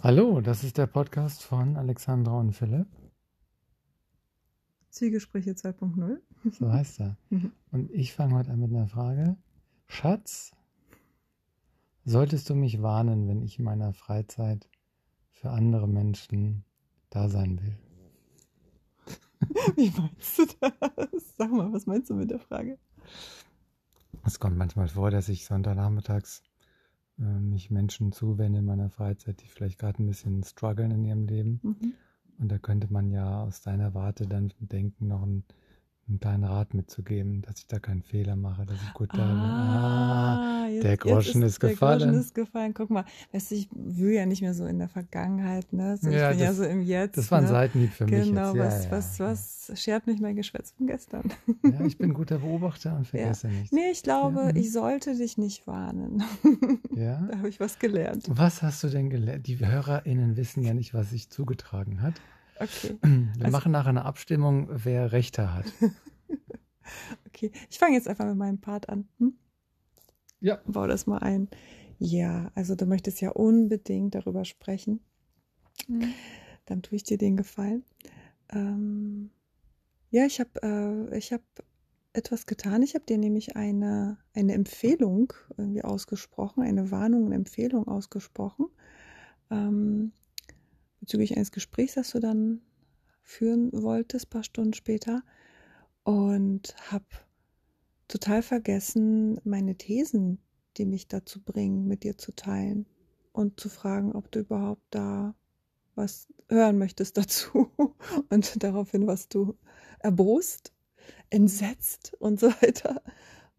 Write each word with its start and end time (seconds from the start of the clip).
Hallo, 0.00 0.40
das 0.40 0.64
ist 0.64 0.78
der 0.78 0.86
Podcast 0.86 1.42
von 1.42 1.76
Alexandra 1.76 2.40
und 2.40 2.52
Philipp. 2.52 2.86
Zwiegespräche 4.88 5.50
2.0. 5.50 6.18
So 6.50 6.72
heißt 6.72 7.00
er. 7.00 7.18
Mhm. 7.30 7.52
Und 7.72 7.90
ich 7.90 8.14
fange 8.14 8.36
heute 8.36 8.52
an 8.52 8.60
mit 8.60 8.70
einer 8.70 8.86
Frage. 8.86 9.36
Schatz, 9.86 10.52
solltest 12.06 12.48
du 12.48 12.54
mich 12.54 12.80
warnen, 12.80 13.28
wenn 13.28 13.42
ich 13.42 13.58
in 13.58 13.66
meiner 13.66 13.92
Freizeit 13.92 14.70
für 15.32 15.50
andere 15.50 15.86
Menschen 15.86 16.64
da 17.10 17.28
sein 17.28 17.60
will? 17.60 17.76
Wie 19.76 19.92
meinst 19.96 20.38
du 20.38 20.46
das? 20.60 21.34
Sag 21.36 21.52
mal, 21.52 21.72
was 21.72 21.86
meinst 21.86 22.10
du 22.10 22.14
mit 22.14 22.30
der 22.30 22.40
Frage? 22.40 22.78
Es 24.24 24.40
kommt 24.40 24.56
manchmal 24.56 24.88
vor, 24.88 25.10
dass 25.10 25.28
ich 25.28 25.44
Sonntagnachmittags 25.44 26.42
äh, 27.18 27.22
mich 27.22 27.70
Menschen 27.70 28.12
zuwende 28.12 28.58
in 28.60 28.64
meiner 28.64 28.90
Freizeit, 28.90 29.40
die 29.42 29.48
vielleicht 29.48 29.78
gerade 29.78 30.02
ein 30.02 30.06
bisschen 30.06 30.42
strugglen 30.42 30.90
in 30.90 31.04
ihrem 31.04 31.26
Leben. 31.26 31.60
Mhm. 31.62 31.94
Und 32.38 32.48
da 32.48 32.58
könnte 32.58 32.92
man 32.92 33.10
ja 33.10 33.42
aus 33.42 33.62
deiner 33.62 33.94
Warte 33.94 34.26
dann 34.26 34.52
denken, 34.60 35.08
noch 35.08 35.22
einen, 35.22 35.44
einen 36.08 36.20
kleinen 36.20 36.44
Rat 36.44 36.72
mitzugeben, 36.74 37.42
dass 37.42 37.58
ich 37.58 37.66
da 37.66 37.78
keinen 37.78 38.02
Fehler 38.02 38.34
mache, 38.36 38.64
dass 38.64 38.76
ich 38.82 38.92
gut 38.94 39.10
da 39.12 39.16
bin. 39.16 39.24
Ah, 39.26 40.66
jetzt- 40.70 40.84
der 40.84 40.96
Groschen 40.96 41.42
ist 41.42 41.62
Der 41.62 41.70
gefallen. 41.70 41.98
Groschen 42.00 42.14
ist 42.20 42.34
gefallen. 42.34 42.74
Guck 42.74 42.90
mal, 42.90 43.04
weißt 43.32 43.50
du, 43.50 43.54
ich 43.56 43.68
will 43.72 44.12
ja 44.12 44.24
nicht 44.26 44.40
mehr 44.42 44.54
so 44.54 44.66
in 44.66 44.78
der 44.78 44.88
Vergangenheit, 44.88 45.72
ne? 45.72 45.96
So, 45.96 46.08
ich 46.08 46.16
Ja, 46.16 46.30
bin 46.30 46.38
ja 46.38 46.46
das- 46.48 46.56
so 46.56 46.64
im 46.64 46.82
Jetzt. 46.82 47.18
Das 47.18 47.30
war 47.30 47.38
ein 47.38 47.44
ne? 47.44 47.50
Seitenhieb 47.50 47.92
für 47.92 48.06
mich 48.06 48.26
Genau. 48.28 48.54
Ja, 48.54 48.64
was, 48.64 48.84
ja, 48.86 48.90
was, 48.90 49.18
ja. 49.18 49.26
was 49.26 49.72
schert 49.74 50.06
mich 50.06 50.20
mein 50.20 50.36
Geschwätz 50.36 50.72
von 50.72 50.86
gestern? 50.86 51.30
Ja, 51.62 51.84
ich 51.84 51.98
bin 51.98 52.14
guter 52.14 52.38
Beobachter 52.38 52.96
und 52.96 53.06
vergesse 53.08 53.48
nichts. 53.48 53.72
Nee, 53.72 53.90
ich 53.92 54.02
glaube, 54.02 54.40
Ja, 54.46 54.52
mhm. 54.52 54.56
ich 54.56 54.72
sollte 54.72 55.14
dich 55.16 55.36
nicht 55.38 55.66
warnen. 55.66 56.22
Ja? 56.96 57.20
da 57.30 57.38
habe 57.38 57.48
ich 57.48 57.60
was 57.60 57.78
gelernt. 57.78 58.24
Was 58.30 58.62
hast 58.62 58.82
du 58.82 58.88
denn 58.88 59.10
gelernt? 59.10 59.46
Die 59.46 59.58
HörerInnen 59.58 60.36
wissen 60.36 60.62
ja 60.62 60.72
nicht, 60.74 60.94
was 60.94 61.10
sich 61.10 61.28
zugetragen 61.30 62.00
hat. 62.02 62.14
Okay, 62.60 62.96
Wir 63.02 63.44
Also- 63.46 63.52
machen 63.56 63.72
nachher 63.72 63.90
eine 63.90 64.04
Abstimmung, 64.04 64.68
wer 64.70 65.12
Rechte 65.12 65.54
hat. 65.54 65.66
okay. 67.26 67.52
Ich 67.70 67.78
fange 67.78 67.94
jetzt 67.94 68.08
einfach 68.08 68.26
mit 68.26 68.36
meinem 68.36 68.60
Part 68.60 68.88
an. 68.88 69.08
Hm? 69.18 69.34
Ja. 70.40 70.60
Bau 70.66 70.86
das 70.86 71.06
mal 71.06 71.18
ein. 71.18 71.48
Ja, 71.98 72.50
also 72.54 72.74
du 72.76 72.86
möchtest 72.86 73.20
ja 73.20 73.30
unbedingt 73.30 74.14
darüber 74.14 74.44
sprechen. 74.44 75.00
Dann 76.66 76.82
tue 76.82 76.96
ich 76.96 77.02
dir 77.04 77.18
den 77.18 77.36
Gefallen. 77.36 77.84
Ähm, 78.50 79.30
ja, 80.10 80.24
ich 80.26 80.38
habe 80.40 80.50
äh, 81.10 81.18
ich 81.18 81.32
hab 81.32 81.42
etwas 82.12 82.46
getan. 82.46 82.82
Ich 82.82 82.94
habe 82.94 83.04
dir 83.04 83.18
nämlich 83.18 83.56
eine, 83.56 84.18
eine 84.34 84.54
Empfehlung 84.54 85.32
irgendwie 85.56 85.82
ausgesprochen, 85.82 86.62
eine 86.62 86.90
Warnung 86.90 87.26
und 87.26 87.32
Empfehlung 87.32 87.86
ausgesprochen. 87.88 88.66
Ähm, 89.50 90.12
bezüglich 91.08 91.34
eines 91.36 91.52
Gesprächs, 91.52 91.94
das 91.94 92.10
du 92.10 92.20
dann 92.20 92.60
führen 93.22 93.70
wolltest, 93.72 94.28
paar 94.28 94.44
Stunden 94.44 94.74
später. 94.74 95.22
Und 96.04 96.76
habe 96.90 97.06
total 98.08 98.42
vergessen, 98.42 99.40
meine 99.42 99.76
Thesen, 99.76 100.38
die 100.76 100.84
mich 100.84 101.08
dazu 101.08 101.42
bringen, 101.42 101.86
mit 101.86 102.04
dir 102.04 102.18
zu 102.18 102.32
teilen 102.32 102.84
und 103.32 103.58
zu 103.58 103.70
fragen, 103.70 104.12
ob 104.12 104.30
du 104.30 104.40
überhaupt 104.40 104.82
da 104.90 105.34
was 105.94 106.28
hören 106.50 106.76
möchtest 106.76 107.16
dazu 107.16 107.70
und 108.28 108.62
daraufhin 108.62 109.06
warst 109.06 109.34
du 109.34 109.56
erbost, 110.00 110.74
entsetzt 111.30 112.12
und 112.18 112.38
so 112.38 112.48
weiter. 112.62 113.02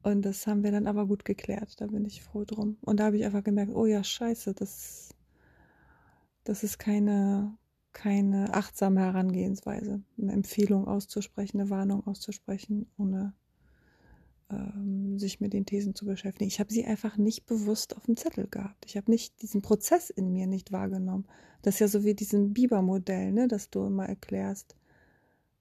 Und 0.03 0.22
das 0.22 0.45
haben 0.45 0.64
wir 0.64 0.72
dann 0.72 0.86
aber 0.86 1.08
gut 1.08 1.25
geklärt, 1.25 1.81
da 1.81 1.88
bin 1.88 2.05
ich 2.05 2.22
froh 2.22 2.45
drum. 2.45 2.77
Und 2.81 3.00
da 3.00 3.05
habe 3.05 3.17
ich 3.17 3.25
einfach 3.25 3.44
gemerkt, 3.44 3.73
oh 3.73 3.88
ja, 3.88 4.03
scheiße, 4.03 4.53
das, 4.53 5.16
das 6.50 6.64
ist 6.64 6.80
keine, 6.80 7.55
keine 7.93 8.55
achtsame 8.55 9.02
Herangehensweise, 9.02 10.02
eine 10.20 10.32
Empfehlung 10.32 10.87
auszusprechen, 10.87 11.60
eine 11.60 11.70
Warnung 11.70 12.08
auszusprechen, 12.08 12.87
ohne 12.98 13.36
ähm, 14.49 15.20
sich 15.20 15.39
mit 15.39 15.54
den 15.54 15.67
Thesen 15.67 15.93
zu 15.93 16.05
beschäftigen. 16.05 16.48
Ich 16.48 16.60
habe 16.60 16.73
sie 16.73 16.86
einfach 16.86 17.17
nicht 17.17 17.45
bewusst 17.45 17.95
auf 17.95 18.08
dem 18.08 18.17
Zettel 18.17 18.48
gehabt. 18.48 18.83
Ich 18.87 18.98
habe 18.98 19.11
nicht 19.11 19.39
diesen 19.43 19.61
Prozess 19.61 20.10
in 20.10 20.33
mir 20.33 20.48
nicht 20.48 20.71
wahrgenommen. 20.71 21.27
Das 21.61 21.76
ist 21.76 21.82
ja 21.82 21.87
so 21.87 22.04
wie 22.04 22.15
diesem 22.15 22.52
Biber-Modell, 22.52 23.31
ne, 23.31 23.48
das 23.48 23.70
du 23.70 23.86
immer 23.86 24.08
erklärst, 24.08 24.76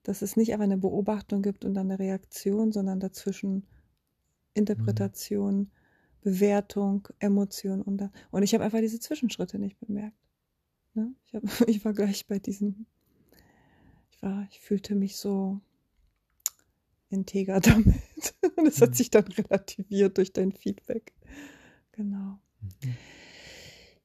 dass 0.04 0.22
es 0.22 0.38
nicht 0.38 0.54
einfach 0.54 0.64
eine 0.64 0.78
Beobachtung 0.78 1.42
gibt 1.42 1.66
und 1.66 1.74
dann 1.74 1.90
eine 1.90 1.98
Reaktion, 1.98 2.72
sondern 2.72 2.98
dazwischen 2.98 3.66
Interpretation, 4.54 5.70
Bewertung, 6.22 7.08
Emotion 7.18 7.82
und 7.82 7.98
dann. 7.98 8.10
Und 8.30 8.42
ich 8.42 8.54
habe 8.54 8.64
einfach 8.64 8.80
diese 8.80 9.00
Zwischenschritte 9.00 9.58
nicht 9.58 9.78
bemerkt. 9.80 10.16
Ne? 10.98 11.14
Ich, 11.26 11.34
hab, 11.34 11.42
ich 11.68 11.84
war 11.84 11.92
gleich 11.92 12.26
bei 12.26 12.38
diesem. 12.38 12.86
Ich 14.10 14.20
war, 14.22 14.46
ich 14.50 14.60
fühlte 14.60 14.94
mich 14.96 15.16
so 15.16 15.60
integer 17.08 17.60
damit. 17.60 18.34
Und 18.56 18.66
es 18.66 18.80
hat 18.80 18.90
Mhm. 18.90 18.94
sich 18.94 19.10
dann 19.10 19.26
relativiert 19.26 20.18
durch 20.18 20.32
dein 20.32 20.52
Feedback. 20.52 21.12
Genau. 21.92 22.38
Mhm. 22.82 22.98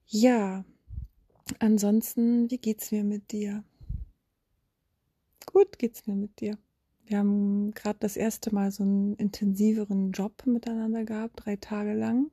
Ja, 0.07 0.63
ansonsten, 1.59 2.51
wie 2.51 2.57
geht's 2.59 2.91
mir 2.91 3.03
mit 3.03 3.31
dir? 3.31 3.63
Gut 5.45 5.79
geht's 5.79 6.05
mir 6.07 6.15
mit 6.15 6.39
dir. 6.39 6.57
Wir 7.05 7.17
haben 7.17 7.71
gerade 7.71 7.99
das 7.99 8.15
erste 8.15 8.53
Mal 8.53 8.71
so 8.71 8.83
einen 8.83 9.15
intensiveren 9.15 10.11
Job 10.11 10.45
miteinander 10.45 11.03
gehabt, 11.05 11.45
drei 11.45 11.55
Tage 11.57 11.93
lang. 11.93 12.31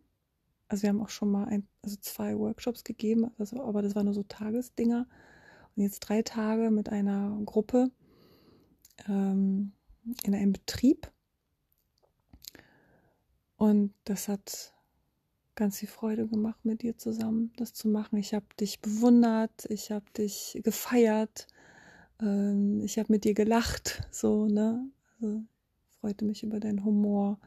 Also 0.70 0.84
wir 0.84 0.90
haben 0.90 1.02
auch 1.02 1.08
schon 1.08 1.32
mal 1.32 1.46
ein, 1.48 1.66
also 1.82 1.96
zwei 2.00 2.38
Workshops 2.38 2.84
gegeben, 2.84 3.32
also, 3.38 3.60
aber 3.60 3.82
das 3.82 3.96
waren 3.96 4.04
nur 4.04 4.14
so 4.14 4.22
Tagesdinger. 4.22 5.08
Und 5.74 5.82
jetzt 5.82 5.98
drei 5.98 6.22
Tage 6.22 6.70
mit 6.70 6.90
einer 6.90 7.36
Gruppe 7.44 7.90
ähm, 9.08 9.72
in 10.22 10.32
einem 10.32 10.52
Betrieb. 10.52 11.10
Und 13.56 13.92
das 14.04 14.28
hat 14.28 14.72
ganz 15.56 15.78
viel 15.78 15.88
Freude 15.88 16.28
gemacht, 16.28 16.64
mit 16.64 16.82
dir 16.82 16.96
zusammen 16.96 17.52
das 17.56 17.74
zu 17.74 17.88
machen. 17.88 18.16
Ich 18.16 18.32
habe 18.32 18.46
dich 18.60 18.80
bewundert, 18.80 19.66
ich 19.70 19.90
habe 19.90 20.06
dich 20.16 20.60
gefeiert, 20.62 21.48
ähm, 22.20 22.80
ich 22.84 22.96
habe 22.96 23.12
mit 23.12 23.24
dir 23.24 23.34
gelacht, 23.34 24.06
so, 24.12 24.46
ne? 24.46 24.88
Also, 25.20 25.42
freute 26.00 26.24
mich 26.24 26.44
über 26.44 26.60
deinen 26.60 26.84
Humor. 26.84 27.40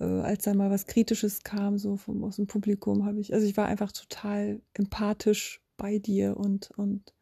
Äh, 0.00 0.04
als 0.04 0.44
dann 0.44 0.56
mal 0.56 0.70
was 0.70 0.86
Kritisches 0.86 1.42
kam, 1.42 1.78
so 1.78 1.96
vom, 1.96 2.24
aus 2.24 2.36
dem 2.36 2.46
Publikum, 2.46 3.04
habe 3.04 3.20
ich, 3.20 3.32
also 3.34 3.46
ich 3.46 3.56
war 3.56 3.66
einfach 3.66 3.92
total 3.92 4.60
empathisch 4.74 5.62
bei 5.76 5.98
dir 5.98 6.36
und, 6.36 6.70
und 6.76 7.14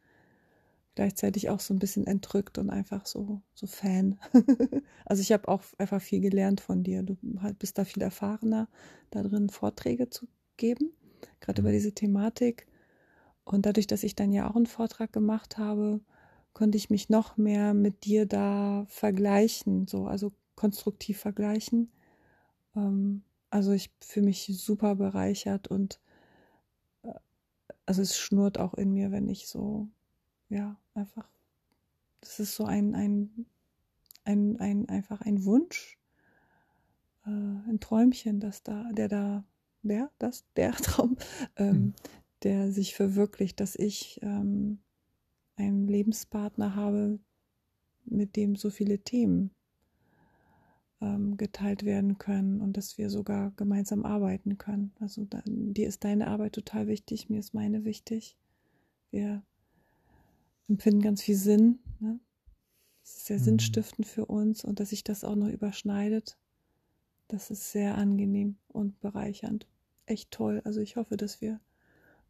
gleichzeitig 0.94 1.48
auch 1.50 1.60
so 1.60 1.74
ein 1.74 1.78
bisschen 1.78 2.06
entrückt 2.06 2.58
und 2.58 2.70
einfach 2.70 3.06
so, 3.06 3.40
so 3.54 3.66
Fan. 3.66 4.18
also 5.04 5.22
ich 5.22 5.32
habe 5.32 5.48
auch 5.48 5.62
einfach 5.78 6.00
viel 6.02 6.20
gelernt 6.20 6.60
von 6.60 6.82
dir. 6.82 7.02
Du 7.02 7.16
halt 7.40 7.58
bist 7.58 7.78
da 7.78 7.84
viel 7.84 8.02
erfahrener, 8.02 8.68
da 9.10 9.22
drin 9.22 9.48
Vorträge 9.48 10.10
zu 10.10 10.26
geben, 10.56 10.90
gerade 11.40 11.62
über 11.62 11.72
diese 11.72 11.92
Thematik. 11.92 12.66
Und 13.44 13.64
dadurch, 13.64 13.86
dass 13.86 14.02
ich 14.02 14.14
dann 14.14 14.32
ja 14.32 14.50
auch 14.50 14.56
einen 14.56 14.66
Vortrag 14.66 15.12
gemacht 15.12 15.56
habe, 15.56 16.00
konnte 16.52 16.76
ich 16.76 16.90
mich 16.90 17.08
noch 17.08 17.36
mehr 17.36 17.74
mit 17.74 18.04
dir 18.04 18.26
da 18.26 18.84
vergleichen, 18.88 19.86
so, 19.86 20.06
also 20.06 20.32
konstruktiv 20.56 21.18
vergleichen. 21.18 21.92
Ähm, 22.78 23.22
also 23.50 23.72
ich 23.72 23.90
fühle 24.00 24.26
mich 24.26 24.46
super 24.46 24.94
bereichert 24.94 25.68
und 25.68 26.00
äh, 27.02 27.12
also 27.86 28.02
es 28.02 28.18
schnurrt 28.18 28.58
auch 28.58 28.74
in 28.74 28.92
mir, 28.92 29.10
wenn 29.12 29.28
ich 29.28 29.48
so, 29.48 29.88
ja, 30.48 30.76
einfach, 30.94 31.28
das 32.20 32.40
ist 32.40 32.54
so 32.56 32.64
ein, 32.64 32.94
ein, 32.94 33.46
ein, 34.24 34.60
ein 34.60 34.88
einfach 34.88 35.20
ein 35.22 35.44
Wunsch, 35.44 35.98
äh, 37.26 37.30
ein 37.30 37.80
Träumchen, 37.80 38.40
das 38.40 38.62
da, 38.62 38.90
der 38.92 39.08
da, 39.08 39.44
der, 39.82 40.10
das, 40.18 40.44
der 40.56 40.72
Traum, 40.74 41.16
ähm, 41.56 41.74
Mhm. 41.74 41.94
der 42.44 42.72
sich 42.72 42.94
verwirklicht, 42.94 43.60
dass 43.60 43.74
ich 43.76 44.20
ähm, 44.22 44.78
einen 45.56 45.88
Lebenspartner 45.88 46.74
habe, 46.76 47.18
mit 48.04 48.36
dem 48.36 48.56
so 48.56 48.70
viele 48.70 49.00
Themen 49.00 49.50
ähm, 51.00 51.36
geteilt 51.36 51.84
werden 51.84 52.18
können 52.18 52.60
und 52.60 52.76
dass 52.76 52.98
wir 52.98 53.10
sogar 53.10 53.52
gemeinsam 53.56 54.04
arbeiten 54.04 54.58
können. 54.58 54.92
Also 55.00 55.24
da, 55.24 55.42
dir 55.46 55.88
ist 55.88 56.04
deine 56.04 56.28
Arbeit 56.28 56.54
total 56.54 56.86
wichtig, 56.88 57.28
mir 57.30 57.38
ist 57.40 57.54
meine 57.54 57.84
wichtig. 57.84 58.36
Wir 59.10 59.42
empfinden 60.68 61.02
ganz 61.02 61.22
viel 61.22 61.36
Sinn. 61.36 61.78
Ne? 62.00 62.18
Es 63.04 63.16
ist 63.18 63.26
sehr 63.26 63.38
Mhm. 63.38 63.42
sinnstiftend 63.44 64.06
für 64.06 64.26
uns 64.26 64.64
und 64.64 64.80
dass 64.80 64.90
sich 64.90 65.04
das 65.04 65.24
auch 65.24 65.36
noch 65.36 65.48
überschneidet, 65.48 66.38
das 67.28 67.50
ist 67.50 67.72
sehr 67.72 67.96
angenehm 67.96 68.56
und 68.68 69.00
bereichernd. 69.00 69.66
Echt 70.06 70.30
toll. 70.30 70.62
Also 70.64 70.80
ich 70.80 70.96
hoffe, 70.96 71.16
dass 71.16 71.40
wir 71.40 71.60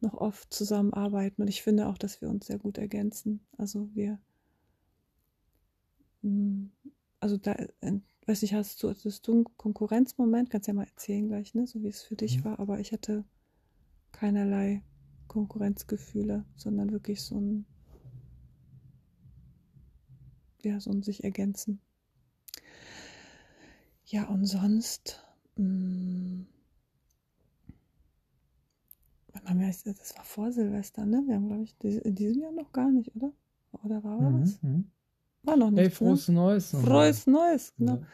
noch 0.01 0.15
oft 0.15 0.53
zusammenarbeiten 0.53 1.41
und 1.43 1.47
ich 1.49 1.63
finde 1.63 1.87
auch, 1.87 1.97
dass 1.97 2.21
wir 2.21 2.29
uns 2.29 2.47
sehr 2.47 2.59
gut 2.59 2.77
ergänzen. 2.77 3.41
Also 3.57 3.89
wir, 3.95 4.19
mm, 6.23 6.65
also 7.19 7.37
da 7.37 7.53
ent- 7.81 8.03
weiß 8.29 8.43
nicht, 8.43 8.53
hast 8.53 8.83
du, 8.83 8.89
hattest 8.89 9.27
du 9.27 9.31
einen 9.31 9.57
Konkurrenzmoment? 9.57 10.51
Kannst 10.51 10.67
ja 10.67 10.73
mal 10.75 10.85
erzählen 10.85 11.27
gleich, 11.27 11.55
ne? 11.55 11.65
So 11.65 11.81
wie 11.81 11.87
es 11.87 12.03
für 12.03 12.15
dich 12.15 12.37
mhm. 12.39 12.45
war. 12.45 12.59
Aber 12.59 12.79
ich 12.79 12.91
hatte 12.91 13.25
keinerlei 14.11 14.83
Konkurrenzgefühle, 15.27 16.45
sondern 16.55 16.91
wirklich 16.91 17.23
so 17.23 17.39
ein, 17.39 17.65
ja, 20.61 20.79
so 20.79 20.91
ein 20.91 21.01
sich 21.01 21.23
ergänzen. 21.23 21.81
Ja, 24.05 24.27
und 24.27 24.45
sonst, 24.45 25.23
mh, 25.55 25.65
hm, 25.65 26.45
das 29.85 30.15
war 30.15 30.23
vor 30.23 30.51
Silvester, 30.51 31.05
ne? 31.05 31.23
Wir 31.25 31.35
haben, 31.35 31.47
glaube 31.47 31.63
ich, 31.63 31.75
in 31.81 32.13
diesem 32.13 32.43
Jahr 32.43 32.51
noch 32.51 32.71
gar 32.71 32.91
nicht, 32.91 33.15
oder? 33.15 33.33
Oder 33.83 34.03
war 34.03 34.19
mhm, 34.19 34.41
was? 34.41 34.61
Mhm. 34.61 34.91
War 35.43 35.57
noch 35.57 35.71
nicht. 35.71 35.79
Hey, 35.79 35.89
frohes 35.89 36.27
ne? 36.27 36.35
Neues. 36.35 36.71
Frohes 36.71 37.27
Neues, 37.27 37.73
genau. 37.77 37.95
Ja. 37.95 38.05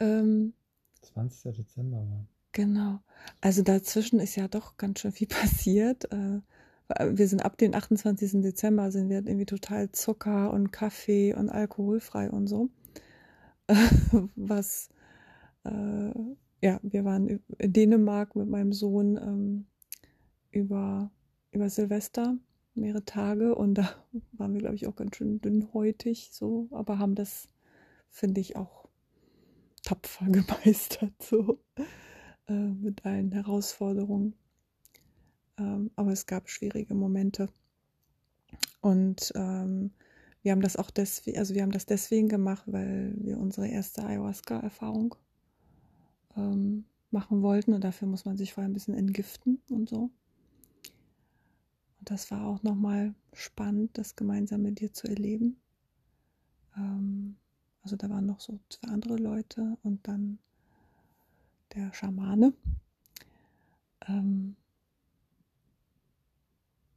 Ähm, 0.00 0.54
20. 1.02 1.56
Dezember 1.56 1.98
war. 1.98 2.26
Genau. 2.52 3.00
Also 3.40 3.62
dazwischen 3.62 4.20
ist 4.20 4.36
ja 4.36 4.48
doch 4.48 4.76
ganz 4.76 5.00
schön 5.00 5.12
viel 5.12 5.26
passiert. 5.28 6.10
Äh, 6.12 6.40
wir 6.88 7.28
sind 7.28 7.44
ab 7.44 7.56
dem 7.58 7.74
28. 7.74 8.42
Dezember 8.42 8.90
sind 8.90 9.08
wir 9.08 9.18
irgendwie 9.18 9.46
total 9.46 9.90
Zucker 9.92 10.52
und 10.52 10.70
Kaffee 10.70 11.34
und 11.34 11.48
alkoholfrei 11.48 12.30
und 12.30 12.46
so. 12.46 12.68
Was, 14.36 14.90
äh, 15.64 16.12
ja, 16.60 16.80
wir 16.82 17.04
waren 17.04 17.28
in 17.58 17.72
Dänemark 17.72 18.36
mit 18.36 18.48
meinem 18.48 18.72
Sohn 18.72 19.16
ähm, 19.16 19.66
über, 20.50 21.10
über 21.52 21.70
Silvester 21.70 22.36
mehrere 22.74 23.04
Tage 23.04 23.54
und 23.54 23.74
da 23.74 23.88
waren 24.32 24.52
wir, 24.52 24.60
glaube 24.60 24.76
ich, 24.76 24.86
auch 24.86 24.96
ganz 24.96 25.16
schön 25.16 25.40
dünnhäutig 25.40 26.30
so, 26.32 26.68
aber 26.70 26.98
haben 26.98 27.14
das, 27.14 27.48
finde 28.10 28.40
ich, 28.40 28.56
auch 28.56 28.88
tapfer 29.82 30.26
gemeistert, 30.30 31.12
so 31.22 31.60
äh, 32.48 32.52
mit 32.52 33.04
allen 33.04 33.32
Herausforderungen. 33.32 34.34
Ähm, 35.58 35.90
aber 35.96 36.12
es 36.12 36.26
gab 36.26 36.48
schwierige 36.48 36.94
Momente. 36.94 37.48
Und 38.80 39.32
ähm, 39.34 39.92
wir 40.42 40.52
haben 40.52 40.60
das 40.60 40.76
auch 40.76 40.90
deswegen, 40.90 41.38
also 41.38 41.54
wir 41.54 41.62
haben 41.62 41.72
das 41.72 41.86
deswegen 41.86 42.28
gemacht, 42.28 42.64
weil 42.66 43.14
wir 43.16 43.38
unsere 43.38 43.68
erste 43.68 44.04
Ayahuasca-Erfahrung 44.04 45.14
ähm, 46.36 46.84
machen 47.10 47.42
wollten 47.42 47.72
und 47.72 47.82
dafür 47.82 48.08
muss 48.08 48.24
man 48.24 48.36
sich 48.36 48.52
vorher 48.52 48.68
ein 48.68 48.74
bisschen 48.74 48.94
entgiften 48.94 49.62
und 49.70 49.88
so. 49.88 50.10
Und 52.04 52.10
das 52.10 52.30
war 52.30 52.44
auch 52.44 52.62
nochmal 52.62 53.14
spannend, 53.32 53.96
das 53.96 54.14
gemeinsam 54.14 54.60
mit 54.60 54.78
dir 54.78 54.92
zu 54.92 55.08
erleben. 55.08 55.56
Ähm, 56.76 57.36
also 57.80 57.96
da 57.96 58.10
waren 58.10 58.26
noch 58.26 58.40
so 58.40 58.60
zwei 58.68 58.88
andere 58.88 59.16
Leute 59.16 59.78
und 59.82 60.06
dann 60.06 60.38
der 61.74 61.94
Schamane. 61.94 62.52
Ähm, 64.06 64.54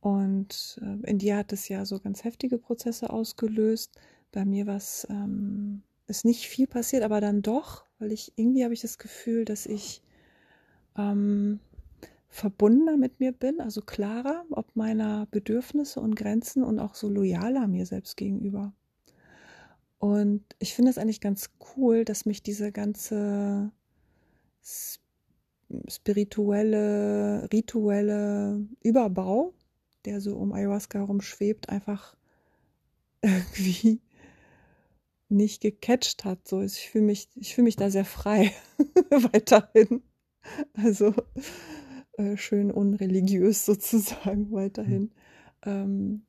und 0.01 0.77
äh, 0.81 1.09
in 1.09 1.19
dir 1.19 1.37
hat 1.37 1.53
es 1.53 1.69
ja 1.69 1.85
so 1.85 2.01
ganz 2.01 2.25
heftige 2.25 2.57
Prozesse 2.57 3.09
ausgelöst. 3.09 3.97
Bei 4.33 4.43
mir 4.43 4.67
was 4.67 5.07
ähm, 5.09 5.83
ist 6.07 6.25
nicht 6.25 6.49
viel 6.49 6.67
passiert, 6.67 7.03
aber 7.03 7.21
dann 7.21 7.41
doch, 7.41 7.85
weil 7.99 8.11
ich 8.11 8.33
irgendwie 8.35 8.65
habe 8.65 8.73
ich 8.73 8.81
das 8.81 8.97
Gefühl, 8.97 9.45
dass 9.45 9.67
ich 9.67 10.01
ähm, 10.97 11.61
verbundener 12.29 12.97
mit 12.97 13.19
mir 13.19 13.31
bin, 13.31 13.61
also 13.61 13.81
klarer, 13.81 14.45
ob 14.51 14.75
meiner 14.75 15.27
Bedürfnisse 15.31 15.99
und 15.99 16.15
Grenzen 16.15 16.63
und 16.63 16.79
auch 16.79 16.95
so 16.95 17.09
loyaler 17.09 17.67
mir 17.67 17.85
selbst 17.85 18.17
gegenüber. 18.17 18.73
Und 19.99 20.43
ich 20.59 20.73
finde 20.75 20.91
es 20.91 20.97
eigentlich 20.97 21.21
ganz 21.21 21.49
cool, 21.75 22.05
dass 22.05 22.25
mich 22.25 22.43
dieser 22.43 22.71
ganze 22.71 23.71
spirituelle, 25.87 27.47
rituelle 27.51 28.67
Überbau, 28.83 29.53
der 30.05 30.21
so 30.21 30.37
um 30.37 30.53
Ayahuasca 30.53 30.99
herum 30.99 31.21
schwebt, 31.21 31.69
einfach 31.69 32.15
irgendwie 33.21 34.01
nicht 35.29 35.61
gecatcht 35.61 36.25
hat. 36.25 36.47
So, 36.47 36.61
ich 36.61 36.89
fühle 36.89 37.05
mich, 37.05 37.29
ich 37.35 37.55
fühle 37.55 37.65
mich 37.65 37.75
da 37.75 37.89
sehr 37.89 38.05
frei 38.05 38.53
weiterhin. 39.09 40.03
Also 40.73 41.13
äh, 42.17 42.37
schön 42.37 42.71
unreligiös 42.71 43.65
sozusagen 43.65 44.51
weiterhin. 44.51 45.03
Mhm. 45.03 45.11
Ähm, 45.63 46.21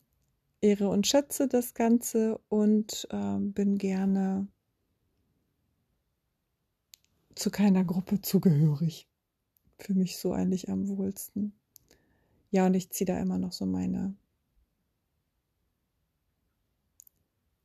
ehre 0.61 0.88
und 0.88 1.06
schätze 1.06 1.49
das 1.49 1.75
Ganze 1.75 2.40
und 2.49 3.06
äh, 3.11 3.38
bin 3.38 3.79
gerne 3.79 4.49
zu 7.35 7.50
keiner 7.50 7.85
Gruppe 7.85 8.20
zugehörig. 8.20 9.08
Für 9.79 9.94
mich 9.94 10.19
so 10.19 10.32
eigentlich 10.32 10.69
am 10.69 10.88
wohlsten. 10.88 11.52
Ja, 12.50 12.67
und 12.67 12.75
ich 12.75 12.90
ziehe 12.90 13.06
da 13.06 13.19
immer 13.20 13.38
noch 13.38 13.52
so 13.52 13.64
meine, 13.67 14.17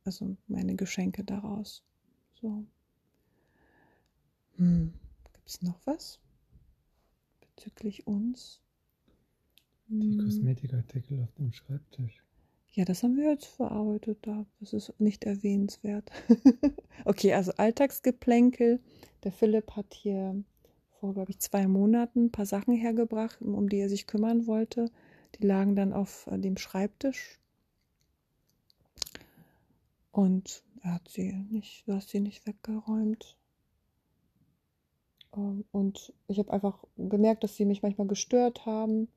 also 0.04 0.36
meine 0.46 0.76
Geschenke 0.76 1.24
daraus. 1.24 1.82
So. 2.40 2.64
Hm. 4.56 4.94
Gibt 5.32 5.48
es 5.48 5.62
noch 5.62 5.80
was? 5.86 6.20
Bezüglich 7.54 8.06
uns. 8.06 8.60
Die 9.88 10.18
hm. 10.18 10.24
Kosmetikartikel 10.24 11.22
auf 11.22 11.32
dem 11.34 11.52
Schreibtisch. 11.52 12.22
Ja, 12.72 12.84
das 12.84 13.04
haben 13.04 13.16
wir 13.16 13.30
jetzt 13.30 13.46
verarbeitet 13.46 14.18
da. 14.22 14.46
Das 14.58 14.72
ist 14.72 14.92
nicht 14.98 15.24
erwähnenswert. 15.24 16.10
okay, 17.04 17.32
also 17.34 17.52
Alltagsgeplänkel. 17.52 18.80
Der 19.22 19.30
Philipp 19.30 19.72
hat 19.72 19.94
hier 19.94 20.42
vor, 20.98 21.14
glaube 21.14 21.30
ich, 21.30 21.38
zwei 21.38 21.68
Monaten 21.68 22.26
ein 22.26 22.32
paar 22.32 22.46
Sachen 22.46 22.74
hergebracht, 22.74 23.40
um 23.40 23.68
die 23.68 23.78
er 23.78 23.88
sich 23.88 24.06
kümmern 24.06 24.46
wollte. 24.46 24.90
Die 25.38 25.46
lagen 25.46 25.76
dann 25.76 25.92
auf 25.92 26.26
äh, 26.26 26.38
dem 26.38 26.56
Schreibtisch. 26.56 27.38
Und 30.10 30.64
er 30.82 30.94
hat 30.94 31.08
sie 31.08 31.32
nicht, 31.50 31.86
du 31.86 31.92
hast 31.92 32.08
sie 32.08 32.20
nicht 32.20 32.46
weggeräumt. 32.46 33.36
Ähm, 35.36 35.64
und 35.72 36.12
ich 36.28 36.38
habe 36.38 36.52
einfach 36.52 36.84
gemerkt, 36.96 37.44
dass 37.44 37.56
sie 37.56 37.64
mich 37.64 37.82
manchmal 37.82 38.06
gestört 38.06 38.66
haben. 38.66 39.08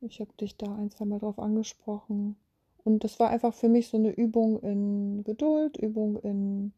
Ich 0.00 0.20
habe 0.20 0.32
dich 0.40 0.56
da 0.56 0.74
ein, 0.74 0.90
zwei 0.90 1.04
Mal 1.04 1.18
drauf 1.18 1.38
angesprochen. 1.38 2.36
Und 2.84 3.04
das 3.04 3.20
war 3.20 3.30
einfach 3.30 3.54
für 3.54 3.68
mich 3.68 3.88
so 3.88 3.96
eine 3.96 4.10
Übung 4.10 4.60
in 4.60 5.22
Geduld, 5.24 5.76
Übung 5.76 6.16
in 6.18 6.72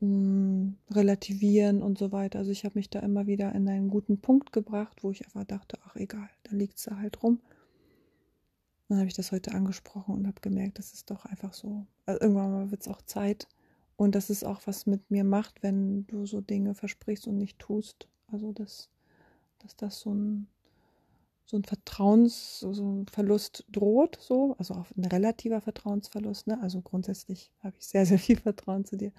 mh, 0.00 0.06
mm, 0.06 0.76
Relativieren 0.90 1.82
und 1.82 1.98
so 1.98 2.12
weiter. 2.12 2.38
Also 2.38 2.50
ich 2.50 2.64
habe 2.64 2.78
mich 2.78 2.90
da 2.90 3.00
immer 3.00 3.26
wieder 3.26 3.54
in 3.54 3.68
einen 3.68 3.88
guten 3.88 4.18
Punkt 4.18 4.52
gebracht, 4.52 5.02
wo 5.02 5.10
ich 5.10 5.24
einfach 5.24 5.44
dachte, 5.44 5.78
ach 5.86 5.96
egal, 5.96 6.28
dann 6.44 6.58
liegt 6.58 6.76
es 6.76 6.84
da 6.84 6.96
halt 6.98 7.22
rum. 7.22 7.40
Dann 8.88 8.98
habe 8.98 9.08
ich 9.08 9.14
das 9.14 9.32
heute 9.32 9.52
angesprochen 9.52 10.16
und 10.16 10.26
habe 10.26 10.40
gemerkt, 10.40 10.78
das 10.78 10.92
ist 10.92 11.10
doch 11.10 11.24
einfach 11.24 11.54
so. 11.54 11.86
Also 12.06 12.20
irgendwann 12.20 12.70
wird 12.70 12.82
es 12.82 12.88
auch 12.88 13.00
Zeit, 13.02 13.46
und 14.00 14.14
das 14.14 14.30
ist 14.30 14.44
auch 14.44 14.62
was 14.64 14.86
mit 14.86 15.10
mir 15.10 15.24
macht, 15.24 15.62
wenn 15.62 16.06
du 16.06 16.24
so 16.24 16.40
Dinge 16.40 16.74
versprichst 16.74 17.26
und 17.26 17.36
nicht 17.36 17.58
tust. 17.58 18.08
Also 18.28 18.50
dass, 18.50 18.88
dass 19.58 19.76
das 19.76 20.00
so 20.00 20.14
ein, 20.14 20.48
so 21.44 21.58
ein 21.58 21.64
Vertrauens, 21.64 22.60
so 22.60 23.04
droht, 23.70 24.16
so, 24.18 24.56
also 24.56 24.72
auch 24.72 24.86
ein 24.96 25.04
relativer 25.04 25.60
Vertrauensverlust, 25.60 26.46
ne? 26.46 26.58
Also 26.62 26.80
grundsätzlich 26.80 27.52
habe 27.62 27.76
ich 27.78 27.86
sehr, 27.88 28.06
sehr 28.06 28.18
viel 28.18 28.38
Vertrauen 28.40 28.86
zu 28.86 28.96
dir. 28.96 29.12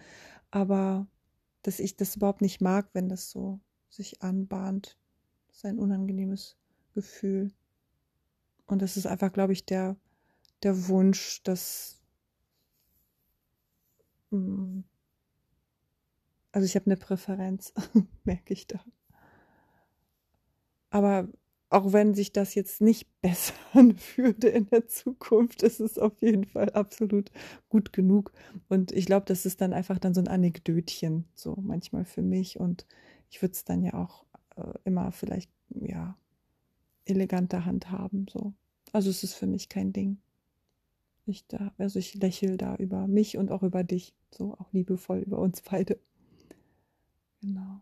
Aber 0.50 1.06
dass 1.62 1.80
ich 1.80 1.96
das 1.96 2.16
überhaupt 2.16 2.42
nicht 2.42 2.60
mag, 2.60 2.90
wenn 2.94 3.08
das 3.08 3.30
so 3.30 3.60
sich 3.88 4.24
anbahnt. 4.24 4.98
Das 5.50 5.58
ist 5.58 5.66
ein 5.66 5.78
unangenehmes 5.78 6.58
Gefühl. 6.96 7.52
Und 8.66 8.82
das 8.82 8.98
ist 8.98 9.06
einfach, 9.06 9.32
glaube 9.32 9.54
ich, 9.54 9.64
der, 9.64 9.96
der 10.64 10.88
Wunsch, 10.88 11.44
dass. 11.44 12.00
Also 16.52 16.66
ich 16.66 16.76
habe 16.76 16.86
eine 16.88 16.98
Präferenz, 16.98 17.74
merke 18.24 18.54
ich 18.54 18.68
da. 18.68 18.80
Aber 20.90 21.30
auch 21.70 21.94
wenn 21.94 22.14
sich 22.14 22.34
das 22.34 22.54
jetzt 22.54 22.82
nicht 22.82 23.08
besser 23.22 23.54
anfühlte 23.74 24.50
in 24.50 24.68
der 24.68 24.88
Zukunft, 24.88 25.64
ist 25.64 25.80
es 25.80 25.98
auf 25.98 26.22
jeden 26.22 26.44
Fall 26.44 26.70
absolut 26.72 27.32
gut 27.70 27.94
genug. 27.94 28.34
Und 28.68 28.92
ich 28.92 29.06
glaube, 29.06 29.26
das 29.26 29.46
ist 29.46 29.62
dann 29.62 29.74
einfach 29.74 29.98
dann 29.98 30.14
so 30.14 30.22
ein 30.22 30.28
Anekdötchen, 30.28 31.26
so 31.34 31.56
manchmal 31.62 32.06
für 32.06 32.22
mich. 32.22 32.60
Und 32.60 32.86
ich 33.30 33.42
würde 33.42 33.54
es 33.54 33.64
dann 33.64 33.84
ja 33.84 33.94
auch 33.94 34.26
äh, 34.58 34.74
immer 34.84 35.12
vielleicht, 35.12 35.50
ja, 35.70 36.18
eleganter 37.06 37.66
handhaben, 37.66 38.28
so. 38.30 38.54
Also 38.94 39.10
es 39.10 39.24
ist 39.24 39.36
für 39.36 39.48
mich 39.48 39.70
kein 39.70 39.94
Ding. 39.94 40.18
Ich 41.32 41.48
da, 41.48 41.74
also 41.78 41.98
ich 41.98 42.14
lächle 42.16 42.58
da 42.58 42.76
über 42.76 43.08
mich 43.08 43.38
und 43.38 43.52
auch 43.52 43.64
über 43.64 43.84
dich. 43.84 44.14
So 44.32 44.54
auch 44.54 44.72
liebevoll 44.74 45.20
über 45.20 45.40
uns 45.40 45.62
beide. 45.62 45.98
Genau. 47.42 47.82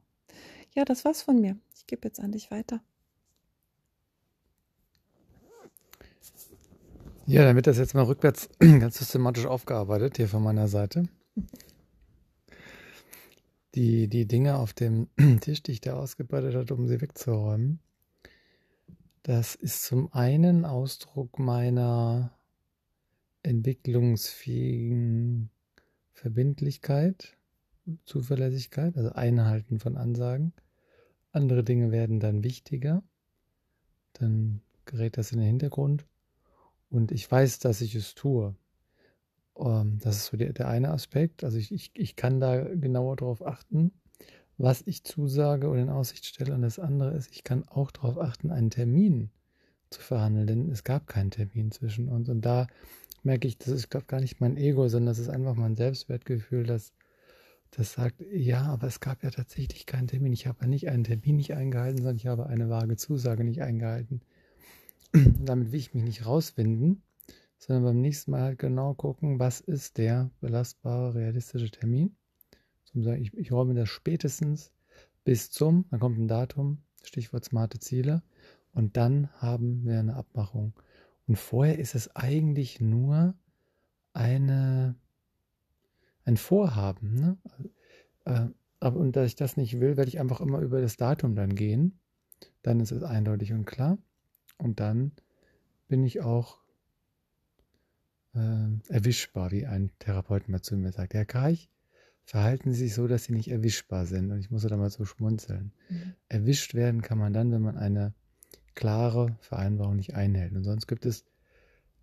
Ja, 0.75 0.86
das 0.86 1.03
war's 1.03 1.22
von 1.24 1.41
mir. 1.41 1.58
Ich 1.75 1.88
gebe 1.88 2.08
jetzt 2.08 2.20
an 2.20 2.32
dich 2.32 2.51
weiter. 2.51 2.82
Ja, 7.25 7.53
wird 7.56 7.68
das 7.68 7.77
jetzt 7.77 7.94
mal 7.94 8.03
rückwärts 8.03 8.50
ganz 8.60 8.98
systematisch 8.98 9.46
aufgearbeitet 9.46 10.18
hier 10.18 10.27
von 10.27 10.44
meiner 10.44 10.68
Seite. 10.68 11.10
die, 13.75 14.08
die 14.08 14.27
Dinge 14.27 14.58
auf 14.58 14.74
dem 14.74 15.08
Tisch, 15.41 15.63
die 15.63 15.72
ich 15.72 15.82
da 15.82 15.96
ausgebreitet 15.96 16.56
habe, 16.56 16.74
um 16.74 16.88
sie 16.88 17.01
wegzuräumen, 17.01 17.79
das 19.24 19.56
ist 19.56 19.84
zum 19.84 20.12
einen 20.13 20.65
Ausdruck 20.65 21.38
meiner 21.39 22.38
entwicklungsfähigen 23.43 25.50
Verbindlichkeit, 26.13 27.38
Zuverlässigkeit, 28.05 28.98
also 28.98 29.12
Einhalten 29.12 29.79
von 29.79 29.98
Ansagen. 29.98 30.53
Andere 31.31 31.63
Dinge 31.63 31.91
werden 31.91 32.19
dann 32.19 32.43
wichtiger. 32.43 33.03
Dann 34.13 34.62
gerät 34.86 35.17
das 35.17 35.31
in 35.31 35.39
den 35.39 35.48
Hintergrund. 35.48 36.05
Und 36.89 37.12
ich 37.12 37.29
weiß, 37.29 37.60
dass 37.60 37.81
ich 37.81 37.96
es 37.96 38.15
tue. 38.15 38.55
Ähm, 39.58 40.00
das 40.01 40.17
ist 40.17 40.25
so 40.27 40.38
der, 40.38 40.53
der 40.53 40.67
eine 40.67 40.89
Aspekt. 40.89 41.43
Also 41.43 41.58
ich, 41.58 41.72
ich, 41.72 41.91
ich 41.96 42.15
kann 42.15 42.39
da 42.39 42.63
genauer 42.63 43.15
darauf 43.15 43.46
achten, 43.46 43.91
was 44.58 44.84
ich 44.86 45.03
zusage 45.03 45.69
oder 45.69 45.81
in 45.81 45.89
Aussicht 45.89 46.25
stelle. 46.25 46.53
Und 46.53 46.63
das 46.63 46.79
andere 46.79 47.12
ist, 47.12 47.31
ich 47.31 47.43
kann 47.43 47.67
auch 47.67 47.91
darauf 47.91 48.17
achten, 48.17 48.51
einen 48.51 48.72
Termin 48.72 49.29
zu 49.89 50.01
verhandeln, 50.01 50.48
denn 50.48 50.69
es 50.69 50.84
gab 50.84 51.08
keinen 51.08 51.31
Termin 51.31 51.72
zwischen 51.72 52.10
uns. 52.10 52.29
Und 52.29 52.41
da 52.41 52.67
merke 53.23 53.47
ich, 53.47 53.57
das 53.57 53.69
ist, 53.69 53.89
glaube 53.89 54.05
gar 54.07 54.19
nicht 54.19 54.41
mein 54.41 54.57
Ego, 54.57 54.88
sondern 54.88 55.07
das 55.07 55.19
ist 55.19 55.29
einfach 55.29 55.55
mein 55.55 55.75
Selbstwertgefühl, 55.75 56.63
das, 56.63 56.93
das 57.71 57.93
sagt, 57.93 58.23
ja, 58.31 58.63
aber 58.63 58.88
es 58.88 58.99
gab 58.99 59.23
ja 59.23 59.29
tatsächlich 59.29 59.85
keinen 59.85 60.07
Termin. 60.07 60.33
Ich 60.33 60.47
habe 60.47 60.59
ja 60.61 60.67
nicht 60.67 60.89
einen 60.89 61.03
Termin 61.03 61.38
nicht 61.38 61.53
eingehalten, 61.53 61.97
sondern 61.97 62.15
ich 62.15 62.27
habe 62.27 62.47
eine 62.47 62.69
vage 62.69 62.97
Zusage 62.97 63.43
nicht 63.43 63.61
eingehalten. 63.61 64.21
Damit 65.13 65.71
will 65.71 65.79
ich 65.79 65.93
mich 65.93 66.03
nicht 66.03 66.25
rauswinden, 66.25 67.03
sondern 67.57 67.83
beim 67.83 68.01
nächsten 68.01 68.31
Mal 68.31 68.41
halt 68.41 68.59
genau 68.59 68.93
gucken, 68.93 69.39
was 69.39 69.59
ist 69.59 69.97
der 69.97 70.31
belastbare, 70.41 71.15
realistische 71.15 71.69
Termin. 71.69 72.15
Zum 72.85 73.03
sagen, 73.03 73.21
ich, 73.21 73.33
ich 73.35 73.51
räume 73.51 73.75
das 73.75 73.89
spätestens 73.89 74.71
bis 75.23 75.51
zum, 75.51 75.85
dann 75.91 75.99
kommt 75.99 76.17
ein 76.17 76.27
Datum, 76.27 76.79
Stichwort 77.03 77.45
smarte 77.45 77.79
Ziele, 77.79 78.23
und 78.73 78.97
dann 78.97 79.29
haben 79.33 79.85
wir 79.85 79.99
eine 79.99 80.15
Abmachung. 80.15 80.73
Und 81.29 81.36
vorher 81.36 81.77
ist 81.77 81.93
es 81.93 82.15
eigentlich 82.15 82.81
nur 82.81 83.36
eine, 84.13 84.95
ein 86.25 86.38
Vorhaben. 86.38 87.13
Ne? 87.13 87.38
Äh, 88.25 88.48
aber 88.79 89.00
und 89.00 89.15
da 89.15 89.24
ich 89.25 89.36
das 89.36 89.55
nicht 89.55 89.79
will, 89.79 89.95
werde 89.95 90.09
ich 90.09 90.19
einfach 90.19 90.41
immer 90.41 90.57
über 90.57 90.81
das 90.81 90.98
Datum 90.98 91.36
dann 91.36 91.53
gehen. 91.53 92.00
Dann 92.63 92.79
ist 92.79 92.91
es 92.91 93.03
eindeutig 93.03 93.53
und 93.53 93.65
klar. 93.65 94.00
Und 94.57 94.79
dann 94.79 95.12
bin 95.88 96.03
ich 96.03 96.21
auch 96.21 96.63
äh, 98.33 98.67
erwischbar, 98.88 99.51
wie 99.51 99.67
ein 99.67 99.91
Therapeut 100.00 100.50
mal 100.50 100.63
zu 100.63 100.77
mir 100.77 100.91
sagt. 100.91 101.13
Herr 101.13 101.25
Karch, 101.25 101.69
verhalten 102.24 102.74
Sie 102.74 102.79
sich 102.79 102.95
so, 102.95 103.07
dass 103.07 103.25
Sie 103.25 103.33
nicht 103.33 103.51
erwischbar 103.51 104.07
sind. 104.07 104.31
Und 104.31 104.39
ich 104.39 104.50
muss 104.50 104.63
da 104.63 104.75
mal 104.75 104.89
so 104.89 105.05
schmunzeln. 105.05 105.74
Mhm. 105.89 106.15
Erwischt 106.27 106.74
werden 106.74 107.03
kann 107.03 107.19
man 107.19 107.33
dann, 107.33 107.51
wenn 107.51 107.62
man 107.62 107.77
eine 107.77 108.15
klare 108.79 109.36
Vereinbarung 109.41 109.98
nicht 109.98 110.15
einhält. 110.15 110.53
Und 110.53 110.63
sonst 110.63 110.88
gibt 110.88 111.05
es 111.05 111.25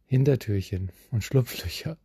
Hintertürchen 0.05 0.93
und 1.11 1.25
Schlupflöcher. 1.25 1.97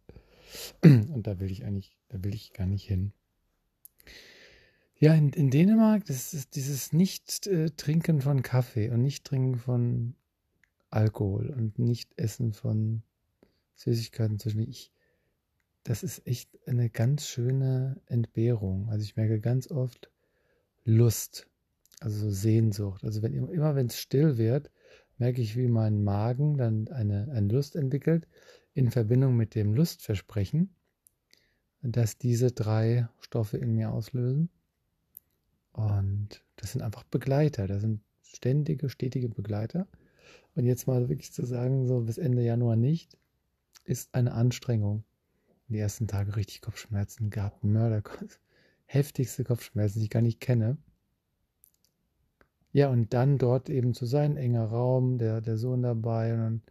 Und 0.82 1.28
da 1.28 1.40
will 1.40 1.52
ich 1.52 1.66
eigentlich, 1.66 1.98
da 2.08 2.24
will 2.24 2.34
ich 2.34 2.54
gar 2.54 2.68
nicht 2.68 2.86
hin. 2.86 3.12
Ja, 4.98 5.14
in, 5.14 5.30
in 5.32 5.50
Dänemark, 5.50 6.06
das 6.06 6.34
ist 6.34 6.56
dieses 6.56 6.94
Nicht-Trinken 6.94 8.20
äh, 8.20 8.22
von 8.22 8.42
Kaffee 8.44 8.90
und 8.90 9.02
Nicht-Trinken 9.02 9.58
von 9.60 10.16
Alkohol 10.90 11.50
und 11.50 11.78
Nicht-Essen 11.78 12.54
von 12.54 13.04
Süßigkeiten 13.76 14.40
zwischen 14.40 14.62
ich. 14.62 14.94
Das 15.84 16.04
ist 16.04 16.26
echt 16.26 16.50
eine 16.66 16.90
ganz 16.90 17.28
schöne 17.28 18.02
Entbehrung. 18.06 18.90
Also 18.90 19.04
ich 19.04 19.18
merke 19.18 19.40
ganz 19.42 19.70
oft 19.70 20.12
Lust 20.84 21.51
also 22.02 22.30
Sehnsucht. 22.30 23.04
Also 23.04 23.22
wenn 23.22 23.34
immer 23.34 23.76
wenn 23.76 23.88
es 23.88 23.98
still 23.98 24.38
wird, 24.38 24.72
merke 25.18 25.42
ich, 25.42 25.56
wie 25.56 25.68
mein 25.68 26.04
Magen 26.04 26.58
dann 26.58 26.88
eine, 26.90 27.30
eine 27.32 27.54
Lust 27.54 27.76
entwickelt 27.76 28.28
in 28.74 28.90
Verbindung 28.90 29.38
mit 29.38 29.56
dem 29.56 29.74
Lustversprechen, 29.74 30.76
dass 31.82 32.18
diese 32.18 32.52
drei 32.52 33.08
Stoffe 33.20 33.58
in 33.58 33.76
mir 33.76 33.92
auslösen. 33.92 34.50
Und 35.74 36.44
das 36.56 36.72
sind 36.74 36.82
einfach 36.82 37.04
Begleiter, 37.04 37.68
das 37.68 37.82
sind 37.82 38.02
ständige, 38.24 38.90
stetige 38.90 39.30
Begleiter. 39.30 39.88
Und 40.56 40.66
jetzt 40.66 40.88
mal 40.88 41.08
wirklich 41.08 41.32
zu 41.32 41.46
sagen, 41.46 41.88
so 41.88 42.02
bis 42.02 42.18
Ende 42.18 42.42
Januar 42.42 42.76
nicht, 42.76 43.18
ist 43.84 44.14
eine 44.14 44.34
Anstrengung. 44.34 45.04
Die 45.68 45.80
ersten 45.80 46.08
Tage 46.08 46.36
richtig 46.36 46.62
Kopfschmerzen 46.62 47.30
gehabt, 47.30 47.64
Mörder, 47.64 48.04
heftigste 48.86 49.44
Kopfschmerzen, 49.44 50.00
die 50.00 50.06
ich 50.06 50.10
gar 50.10 50.22
nicht 50.22 50.42
kenne. 50.42 50.78
Ja, 52.74 52.90
und 52.90 53.14
dann 53.14 53.38
dort 53.38 53.70
eben 53.70 53.94
zu 53.94 54.06
sein, 54.06 54.38
enger 54.38 54.66
Raum, 54.66 55.18
der, 55.18 55.42
der 55.42 55.58
Sohn 55.58 55.82
dabei 55.82 56.34
und 56.34 56.40
dann, 56.40 56.62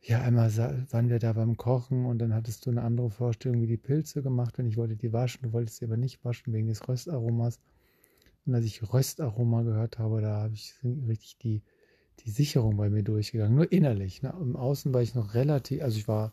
ja, 0.00 0.22
einmal 0.22 0.56
waren 0.56 1.08
wir 1.10 1.18
da 1.18 1.32
beim 1.32 1.56
Kochen 1.56 2.06
und 2.06 2.18
dann 2.18 2.32
hattest 2.32 2.64
du 2.64 2.70
eine 2.70 2.82
andere 2.82 3.10
Vorstellung, 3.10 3.60
wie 3.60 3.66
die 3.66 3.76
Pilze 3.76 4.22
gemacht 4.22 4.56
werden. 4.56 4.68
Ich 4.68 4.76
wollte 4.76 4.96
die 4.96 5.12
waschen, 5.12 5.42
du 5.42 5.52
wolltest 5.52 5.78
sie 5.78 5.84
aber 5.84 5.96
nicht 5.96 6.24
waschen 6.24 6.52
wegen 6.52 6.68
des 6.68 6.88
Röstaromas. 6.88 7.58
Und 8.46 8.54
als 8.54 8.64
ich 8.64 8.92
Röstaroma 8.92 9.62
gehört 9.62 9.98
habe, 9.98 10.20
da 10.20 10.42
habe 10.42 10.54
ich 10.54 10.74
richtig 10.82 11.38
die, 11.38 11.62
die 12.20 12.30
Sicherung 12.30 12.76
bei 12.76 12.88
mir 12.88 13.02
durchgegangen. 13.02 13.56
Nur 13.56 13.72
innerlich. 13.72 14.22
Ne? 14.22 14.32
Im 14.40 14.56
Außen 14.56 14.94
war 14.94 15.02
ich 15.02 15.14
noch 15.14 15.34
relativ, 15.34 15.82
also 15.82 15.98
ich 15.98 16.06
war, 16.06 16.32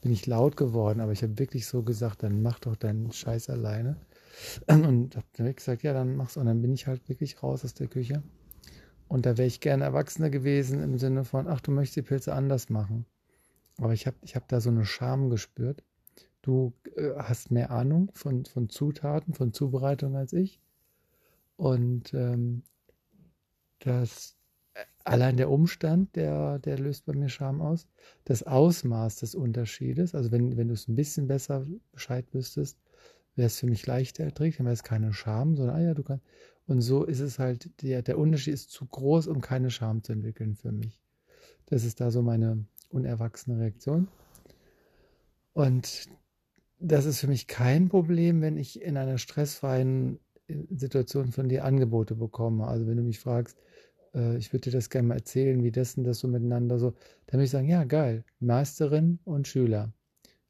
bin 0.00 0.12
ich 0.12 0.26
laut 0.26 0.56
geworden, 0.56 1.00
aber 1.00 1.12
ich 1.12 1.22
habe 1.22 1.38
wirklich 1.38 1.66
so 1.66 1.82
gesagt, 1.82 2.22
dann 2.22 2.42
mach 2.42 2.60
doch 2.60 2.76
deinen 2.76 3.10
Scheiß 3.10 3.50
alleine. 3.50 3.96
Und 4.68 5.16
habe 5.16 5.26
direkt 5.36 5.58
gesagt, 5.58 5.82
ja, 5.82 5.92
dann 5.92 6.16
mach's. 6.16 6.36
Und 6.36 6.46
dann 6.46 6.62
bin 6.62 6.72
ich 6.72 6.86
halt 6.86 7.08
wirklich 7.08 7.42
raus 7.42 7.64
aus 7.64 7.74
der 7.74 7.88
Küche. 7.88 8.22
Und 9.08 9.24
da 9.24 9.38
wäre 9.38 9.48
ich 9.48 9.60
gerne 9.60 9.84
Erwachsener 9.84 10.30
gewesen 10.30 10.82
im 10.82 10.98
Sinne 10.98 11.24
von, 11.24 11.48
ach, 11.48 11.60
du 11.60 11.70
möchtest 11.70 11.96
die 11.96 12.02
Pilze 12.02 12.34
anders 12.34 12.68
machen. 12.68 13.06
Aber 13.78 13.92
ich 13.92 14.06
habe 14.06 14.16
ich 14.22 14.36
hab 14.36 14.48
da 14.48 14.60
so 14.60 14.70
eine 14.70 14.84
Scham 14.84 15.30
gespürt. 15.30 15.82
Du 16.42 16.74
äh, 16.96 17.14
hast 17.16 17.50
mehr 17.50 17.70
Ahnung 17.70 18.10
von, 18.14 18.44
von 18.44 18.68
Zutaten, 18.68 19.34
von 19.34 19.52
Zubereitung 19.52 20.16
als 20.16 20.32
ich. 20.32 20.60
Und 21.56 22.12
ähm, 22.14 22.62
das, 23.80 24.36
äh, 24.74 24.84
allein 25.04 25.36
der 25.36 25.50
Umstand, 25.50 26.14
der, 26.16 26.58
der 26.58 26.78
löst 26.78 27.06
bei 27.06 27.14
mir 27.14 27.28
Scham 27.28 27.60
aus. 27.60 27.86
Das 28.24 28.42
Ausmaß 28.42 29.16
des 29.16 29.34
Unterschiedes, 29.34 30.14
also 30.14 30.30
wenn, 30.32 30.56
wenn 30.56 30.68
du 30.68 30.74
es 30.74 30.88
ein 30.88 30.96
bisschen 30.96 31.28
besser 31.28 31.66
Bescheid 31.92 32.26
wüsstest, 32.32 32.78
wäre 33.38 33.46
es 33.46 33.58
für 33.58 33.66
mich 33.66 33.86
leichter 33.86 34.24
erträglich, 34.24 34.56
dann 34.58 34.66
wäre 34.66 34.74
es 34.74 34.82
keine 34.82 35.12
Scham, 35.14 35.56
sondern, 35.56 35.76
ah 35.76 35.80
ja, 35.80 35.94
du 35.94 36.02
kannst. 36.02 36.24
Und 36.66 36.82
so 36.82 37.04
ist 37.04 37.20
es 37.20 37.38
halt, 37.38 37.82
der, 37.82 38.02
der 38.02 38.18
Unterschied 38.18 38.52
ist 38.52 38.70
zu 38.70 38.84
groß, 38.84 39.26
um 39.28 39.40
keine 39.40 39.70
Scham 39.70 40.02
zu 40.02 40.12
entwickeln 40.12 40.54
für 40.54 40.70
mich. 40.70 41.00
Das 41.66 41.84
ist 41.84 42.00
da 42.00 42.10
so 42.10 42.20
meine 42.20 42.66
unerwachsene 42.90 43.58
Reaktion. 43.58 44.08
Und 45.54 46.08
das 46.78 47.06
ist 47.06 47.20
für 47.20 47.28
mich 47.28 47.46
kein 47.46 47.88
Problem, 47.88 48.42
wenn 48.42 48.56
ich 48.56 48.82
in 48.82 48.96
einer 48.96 49.18
stressfreien 49.18 50.18
äh, 50.48 50.56
Situation 50.70 51.32
von 51.32 51.48
dir 51.48 51.64
Angebote 51.64 52.14
bekomme. 52.14 52.66
Also 52.66 52.86
wenn 52.86 52.96
du 52.96 53.02
mich 53.02 53.18
fragst, 53.18 53.56
äh, 54.14 54.36
ich 54.36 54.52
würde 54.52 54.70
dir 54.70 54.76
das 54.76 54.90
gerne 54.90 55.08
mal 55.08 55.14
erzählen, 55.14 55.62
wie 55.62 55.72
das 55.72 55.96
und 55.96 56.04
das 56.04 56.18
so 56.18 56.28
miteinander 56.28 56.78
so, 56.78 56.90
dann 57.26 57.38
würde 57.38 57.44
ich 57.44 57.50
sagen, 57.50 57.68
ja, 57.68 57.84
geil, 57.84 58.24
Meisterin 58.40 59.20
und 59.24 59.48
Schüler. 59.48 59.92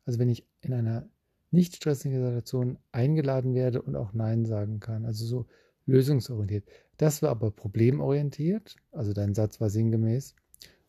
Also 0.05 0.19
wenn 0.19 0.29
ich 0.29 0.47
in 0.63 0.73
einer 0.73 1.09
nicht 1.51 1.77
stressige 1.77 2.23
Situation 2.23 2.79
eingeladen 2.93 3.55
werde 3.55 3.83
und 3.83 3.97
auch 3.97 4.13
Nein 4.13 4.45
sagen 4.45 4.81
kann. 4.81 5.05
Also 5.05 5.25
so 5.25 5.47
lösungsorientiert. 5.87 6.65
Das 6.99 7.23
war 7.23 7.31
aber 7.31 7.51
problemorientiert. 7.51 8.77
Also 8.93 9.13
dein 9.13 9.35
Satz 9.35 9.61
war 9.61 9.71
sinngemäß. 9.71 10.35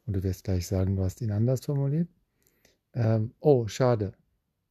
Und 0.05 0.15
du 0.15 0.23
wirst 0.23 0.43
gleich 0.43 0.67
sagen, 0.67 0.95
du 0.95 1.03
hast 1.03 1.21
ihn 1.21 1.31
anders 1.31 1.63
formuliert. 1.65 2.09
Ähm, 2.93 3.31
oh, 3.39 3.67
schade. 3.67 4.13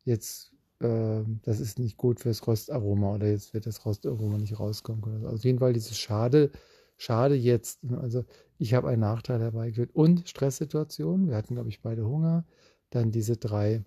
Jetzt, 0.04 0.52
äh, 0.80 1.22
das 1.42 1.60
ist 1.60 1.78
nicht 1.78 1.96
gut 1.96 2.20
fürs 2.20 2.46
Röstaroma 2.46 3.14
oder 3.14 3.28
jetzt 3.28 3.54
wird 3.54 3.66
das 3.66 3.84
Röstaroma 3.86 4.38
nicht 4.38 4.58
rauskommen. 4.58 5.04
Also 5.04 5.28
auf 5.28 5.44
jeden 5.44 5.60
Fall 5.60 5.72
dieses 5.72 5.96
Schade, 5.96 6.50
schade 6.96 7.36
jetzt. 7.36 7.80
Also 8.00 8.24
ich 8.58 8.74
habe 8.74 8.88
einen 8.88 9.00
Nachteil 9.00 9.40
herbeigeführt. 9.40 9.94
Und 9.94 10.28
Stresssituationen. 10.28 11.28
Wir 11.28 11.36
hatten, 11.36 11.54
glaube 11.54 11.68
ich, 11.68 11.80
beide 11.80 12.04
Hunger. 12.04 12.44
Dann 12.90 13.12
diese 13.12 13.36
drei 13.36 13.84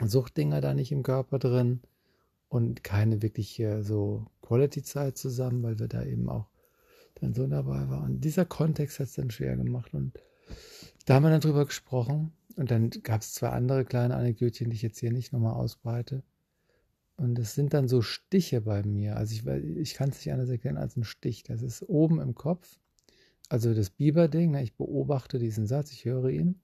Suchtdinger 0.00 0.60
da 0.60 0.74
nicht 0.74 0.92
im 0.92 1.02
Körper 1.02 1.38
drin 1.38 1.80
und 2.48 2.84
keine 2.84 3.22
wirkliche 3.22 3.82
so 3.82 4.26
Quality-Zeit 4.42 5.16
zusammen, 5.16 5.62
weil 5.62 5.78
wir 5.78 5.88
da 5.88 6.04
eben 6.04 6.28
auch 6.28 6.46
dann 7.16 7.34
so 7.34 7.46
dabei 7.46 7.88
waren. 7.88 8.14
Und 8.14 8.20
dieser 8.24 8.44
Kontext 8.44 9.00
hat 9.00 9.06
es 9.06 9.14
dann 9.14 9.30
schwer 9.30 9.56
gemacht 9.56 9.94
und 9.94 10.12
da 11.06 11.14
haben 11.14 11.24
wir 11.24 11.30
dann 11.30 11.40
drüber 11.40 11.66
gesprochen 11.66 12.32
und 12.56 12.70
dann 12.70 12.90
gab 12.90 13.22
es 13.22 13.34
zwei 13.34 13.48
andere 13.48 13.84
kleine 13.84 14.16
Anekdötchen, 14.16 14.70
die 14.70 14.76
ich 14.76 14.82
jetzt 14.82 14.98
hier 14.98 15.12
nicht 15.12 15.32
nochmal 15.32 15.54
ausbreite. 15.54 16.22
Und 17.16 17.38
es 17.38 17.54
sind 17.54 17.74
dann 17.74 17.88
so 17.88 18.02
Stiche 18.02 18.60
bei 18.62 18.82
mir. 18.82 19.16
Also 19.16 19.34
ich, 19.34 19.46
ich 19.46 19.94
kann 19.94 20.10
es 20.10 20.16
nicht 20.16 20.32
anders 20.32 20.48
erkennen 20.48 20.78
als 20.78 20.96
ein 20.96 21.04
Stich. 21.04 21.44
Das 21.44 21.62
ist 21.62 21.82
oben 21.88 22.20
im 22.20 22.34
Kopf. 22.34 22.78
Also 23.48 23.74
das 23.74 23.90
Biber-Ding, 23.90 24.50
ne? 24.50 24.62
ich 24.62 24.74
beobachte 24.74 25.38
diesen 25.38 25.66
Satz, 25.66 25.92
ich 25.92 26.04
höre 26.04 26.30
ihn. 26.30 26.60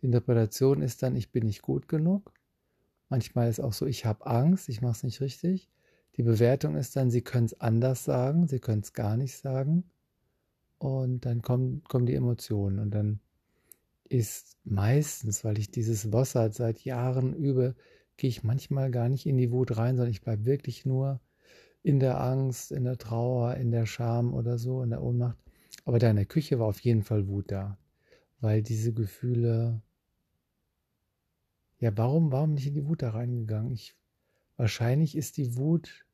Die 0.00 0.06
Interpretation 0.06 0.82
ist 0.82 1.02
dann, 1.02 1.16
ich 1.16 1.30
bin 1.30 1.46
nicht 1.46 1.62
gut 1.62 1.88
genug. 1.88 2.32
Manchmal 3.08 3.48
ist 3.48 3.60
auch 3.60 3.72
so, 3.72 3.86
ich 3.86 4.04
habe 4.04 4.26
Angst, 4.26 4.68
ich 4.68 4.80
mache 4.80 4.92
es 4.92 5.02
nicht 5.02 5.20
richtig. 5.20 5.68
Die 6.16 6.22
Bewertung 6.22 6.76
ist 6.76 6.96
dann, 6.96 7.10
sie 7.10 7.22
können 7.22 7.46
es 7.46 7.60
anders 7.60 8.04
sagen, 8.04 8.46
sie 8.46 8.60
können 8.60 8.82
es 8.82 8.92
gar 8.92 9.16
nicht 9.16 9.36
sagen. 9.36 9.84
Und 10.78 11.26
dann 11.26 11.42
kommen, 11.42 11.82
kommen 11.84 12.06
die 12.06 12.14
Emotionen. 12.14 12.78
Und 12.78 12.90
dann 12.92 13.20
ist 14.08 14.58
meistens, 14.64 15.44
weil 15.44 15.58
ich 15.58 15.70
dieses 15.70 16.12
Wasser 16.12 16.50
seit 16.52 16.84
Jahren 16.84 17.34
übe, 17.34 17.74
gehe 18.16 18.30
ich 18.30 18.44
manchmal 18.44 18.90
gar 18.90 19.08
nicht 19.08 19.26
in 19.26 19.36
die 19.36 19.50
Wut 19.50 19.76
rein, 19.76 19.96
sondern 19.96 20.12
ich 20.12 20.22
bleibe 20.22 20.44
wirklich 20.44 20.86
nur 20.86 21.20
in 21.82 22.00
der 22.00 22.20
Angst, 22.20 22.72
in 22.72 22.84
der 22.84 22.96
Trauer, 22.96 23.54
in 23.56 23.70
der 23.70 23.86
Scham 23.86 24.34
oder 24.34 24.58
so, 24.58 24.82
in 24.82 24.90
der 24.90 25.02
Ohnmacht. 25.02 25.36
Aber 25.84 25.98
da 25.98 26.10
in 26.10 26.16
der 26.16 26.26
Küche 26.26 26.58
war 26.58 26.66
auf 26.66 26.80
jeden 26.80 27.02
Fall 27.02 27.28
Wut 27.28 27.50
da, 27.50 27.76
weil 28.40 28.62
diese 28.62 28.92
Gefühle, 28.92 29.82
ja, 31.78 31.96
warum, 31.96 32.32
warum 32.32 32.54
nicht 32.54 32.66
in 32.66 32.74
die 32.74 32.86
Wut 32.86 33.02
da 33.02 33.10
reingegangen? 33.10 33.72
Ich, 33.72 33.94
wahrscheinlich 34.56 35.16
ist 35.16 35.36
die 35.36 35.56
Wut 35.56 36.06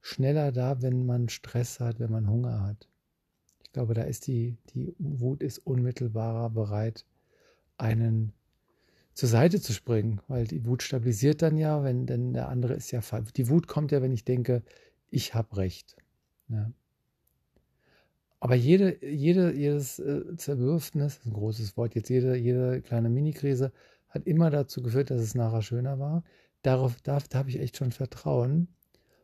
schneller 0.00 0.52
da, 0.52 0.82
wenn 0.82 1.06
man 1.06 1.28
Stress 1.28 1.80
hat, 1.80 2.00
wenn 2.00 2.10
man 2.10 2.28
Hunger 2.28 2.62
hat. 2.62 2.88
Ich 3.62 3.72
glaube, 3.72 3.94
da 3.94 4.02
ist 4.02 4.26
die, 4.26 4.56
die 4.74 4.94
Wut 4.98 5.42
ist 5.42 5.58
unmittelbarer 5.58 6.50
bereit, 6.50 7.06
einen 7.78 8.32
zur 9.14 9.28
Seite 9.28 9.60
zu 9.60 9.72
springen, 9.72 10.20
weil 10.28 10.46
die 10.46 10.64
Wut 10.66 10.82
stabilisiert 10.82 11.42
dann 11.42 11.56
ja, 11.56 11.84
wenn 11.84 12.06
denn 12.06 12.32
der 12.32 12.48
andere 12.48 12.74
ist 12.74 12.90
ja 12.90 13.00
die 13.36 13.48
Wut 13.48 13.68
kommt 13.68 13.92
ja, 13.92 14.02
wenn 14.02 14.12
ich 14.12 14.24
denke, 14.24 14.62
ich 15.10 15.34
habe 15.34 15.56
recht. 15.56 15.96
Ja. 16.48 16.72
Aber 18.40 18.54
jede, 18.54 19.04
jede, 19.06 19.54
jedes 19.54 19.98
äh, 19.98 20.36
Zerwürfnis, 20.36 21.20
ein 21.24 21.32
großes 21.32 21.76
Wort, 21.76 21.94
jetzt 21.94 22.08
jede, 22.08 22.34
jede 22.36 22.82
kleine 22.82 23.08
Mini-Krise 23.08 23.72
hat 24.12 24.26
immer 24.26 24.50
dazu 24.50 24.82
geführt, 24.82 25.10
dass 25.10 25.20
es 25.20 25.34
nachher 25.34 25.62
schöner 25.62 25.98
war. 25.98 26.22
Darauf 26.62 27.00
darf, 27.00 27.28
da 27.28 27.38
habe 27.38 27.48
ich 27.48 27.58
echt 27.58 27.76
schon 27.76 27.92
Vertrauen, 27.92 28.68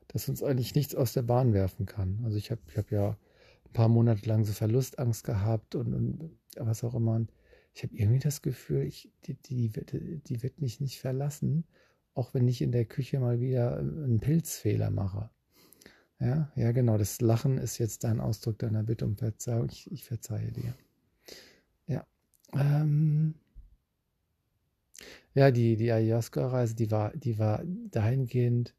dass 0.08 0.28
uns 0.28 0.42
eigentlich 0.42 0.74
nichts 0.74 0.94
aus 0.94 1.12
der 1.12 1.22
Bahn 1.22 1.52
werfen 1.52 1.86
kann. 1.86 2.20
Also 2.24 2.36
ich 2.36 2.50
habe 2.50 2.62
ich 2.68 2.76
hab 2.76 2.90
ja 2.90 3.10
ein 3.10 3.72
paar 3.72 3.88
Monate 3.88 4.26
lang 4.26 4.44
so 4.44 4.52
Verlustangst 4.52 5.24
gehabt 5.24 5.74
und, 5.74 5.94
und 5.94 6.30
was 6.56 6.82
auch 6.82 6.94
immer. 6.94 7.14
Und 7.14 7.30
ich 7.74 7.82
habe 7.82 7.94
irgendwie 7.94 8.18
das 8.18 8.42
Gefühl, 8.42 8.82
ich, 8.82 9.12
die, 9.24 9.34
die, 9.34 9.70
die, 9.70 10.20
die 10.20 10.42
wird 10.42 10.60
mich 10.60 10.80
nicht 10.80 11.00
verlassen, 11.00 11.64
auch 12.14 12.32
wenn 12.34 12.48
ich 12.48 12.62
in 12.62 12.72
der 12.72 12.86
Küche 12.86 13.20
mal 13.20 13.40
wieder 13.40 13.78
einen 13.78 14.20
Pilzfehler 14.20 14.90
mache. 14.90 15.30
Ja, 16.18 16.50
ja, 16.56 16.72
genau. 16.72 16.98
Das 16.98 17.20
Lachen 17.20 17.58
ist 17.58 17.78
jetzt 17.78 18.02
dein 18.04 18.20
Ausdruck 18.20 18.58
deiner 18.58 18.82
Bitte 18.82 19.04
um 19.04 19.16
Verzeihung. 19.16 19.68
Ich, 19.70 19.90
ich 19.92 20.04
verzeihe 20.04 20.50
dir. 20.50 20.74
Ja. 21.86 22.06
Ähm, 22.54 23.34
ja, 25.34 25.50
die, 25.50 25.76
die 25.76 25.92
Ayahuasca-Reise, 25.92 26.74
die 26.74 26.90
war, 26.90 27.16
die 27.16 27.38
war 27.38 27.62
dahingehend 27.90 28.74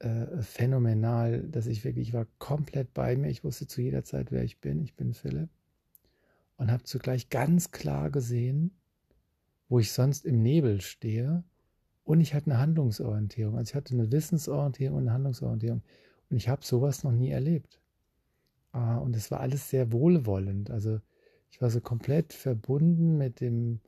äh, 0.00 0.42
phänomenal, 0.42 1.42
dass 1.48 1.66
ich 1.66 1.84
wirklich, 1.84 2.08
ich 2.08 2.14
war 2.14 2.26
komplett 2.38 2.94
bei 2.94 3.16
mir. 3.16 3.28
Ich 3.28 3.44
wusste 3.44 3.66
zu 3.66 3.82
jeder 3.82 4.04
Zeit, 4.04 4.30
wer 4.30 4.44
ich 4.44 4.60
bin. 4.60 4.80
Ich 4.80 4.94
bin 4.94 5.12
Philipp. 5.12 5.50
Und 6.56 6.70
habe 6.70 6.84
zugleich 6.84 7.30
ganz 7.30 7.70
klar 7.70 8.10
gesehen, 8.10 8.72
wo 9.68 9.78
ich 9.78 9.92
sonst 9.92 10.24
im 10.24 10.42
Nebel 10.42 10.80
stehe. 10.80 11.44
Und 12.04 12.20
ich 12.20 12.34
hatte 12.34 12.46
eine 12.46 12.58
Handlungsorientierung. 12.58 13.56
Also 13.56 13.70
ich 13.70 13.74
hatte 13.74 13.94
eine 13.94 14.10
Wissensorientierung 14.10 14.98
und 14.98 15.04
eine 15.04 15.12
Handlungsorientierung. 15.12 15.82
Und 16.30 16.36
ich 16.36 16.48
habe 16.48 16.64
sowas 16.64 17.04
noch 17.04 17.12
nie 17.12 17.30
erlebt. 17.30 17.80
Ah, 18.72 18.98
und 18.98 19.16
es 19.16 19.30
war 19.30 19.40
alles 19.40 19.68
sehr 19.68 19.92
wohlwollend. 19.92 20.70
Also 20.70 21.00
ich 21.50 21.60
war 21.60 21.70
so 21.70 21.80
komplett 21.80 22.32
verbunden 22.32 23.18
mit 23.18 23.40
dem, 23.40 23.80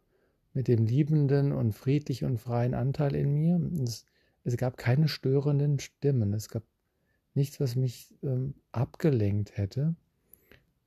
mit 0.52 0.68
dem 0.68 0.84
liebenden 0.84 1.52
und 1.52 1.72
friedlich 1.72 2.24
und 2.24 2.38
freien 2.38 2.74
Anteil 2.74 3.14
in 3.14 3.34
mir. 3.34 3.60
Es, 3.82 4.04
es, 4.44 4.56
gab 4.56 4.76
keine 4.76 5.08
störenden 5.08 5.78
Stimmen. 5.78 6.32
Es 6.32 6.48
gab 6.48 6.64
nichts, 7.34 7.60
was 7.60 7.76
mich 7.76 8.14
ähm, 8.22 8.54
abgelenkt 8.72 9.56
hätte. 9.56 9.94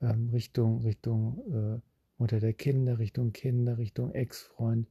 Ähm, 0.01 0.29
Richtung, 0.29 0.81
Richtung 0.81 1.41
äh, 1.51 1.81
Mutter 2.17 2.39
der 2.39 2.53
Kinder, 2.53 2.99
Richtung 2.99 3.31
Kinder, 3.31 3.77
Richtung 3.77 4.11
Ex-Freund, 4.11 4.87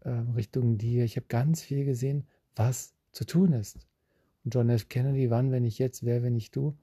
äh, 0.00 0.10
Richtung 0.10 0.78
dir. 0.78 1.04
Ich 1.04 1.16
habe 1.16 1.26
ganz 1.28 1.62
viel 1.62 1.84
gesehen, 1.84 2.24
was 2.54 2.94
zu 3.12 3.24
tun 3.24 3.52
ist. 3.52 3.78
Und 4.44 4.54
John 4.54 4.70
F. 4.70 4.88
Kennedy, 4.88 5.30
wann, 5.30 5.50
wenn 5.50 5.64
ich 5.64 5.78
jetzt, 5.78 6.04
wer, 6.04 6.22
wenn 6.22 6.36
ich 6.36 6.50
du? 6.50 6.76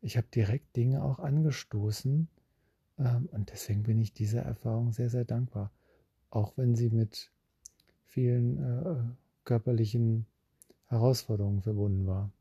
Ich 0.00 0.16
habe 0.16 0.26
direkt 0.34 0.76
Dinge 0.76 1.02
auch 1.02 1.18
angestoßen. 1.18 2.28
Ähm, 2.98 3.28
und 3.32 3.50
deswegen 3.50 3.84
bin 3.84 4.00
ich 4.00 4.12
dieser 4.12 4.42
Erfahrung 4.42 4.92
sehr, 4.92 5.10
sehr 5.10 5.24
dankbar. 5.24 5.70
Auch 6.34 6.56
wenn 6.56 6.74
sie 6.74 6.90
mit 6.90 7.30
vielen 8.06 8.58
äh, 8.58 8.96
körperlichen 9.44 10.26
Herausforderungen 10.86 11.62
verbunden 11.62 12.08
war. 12.08 12.32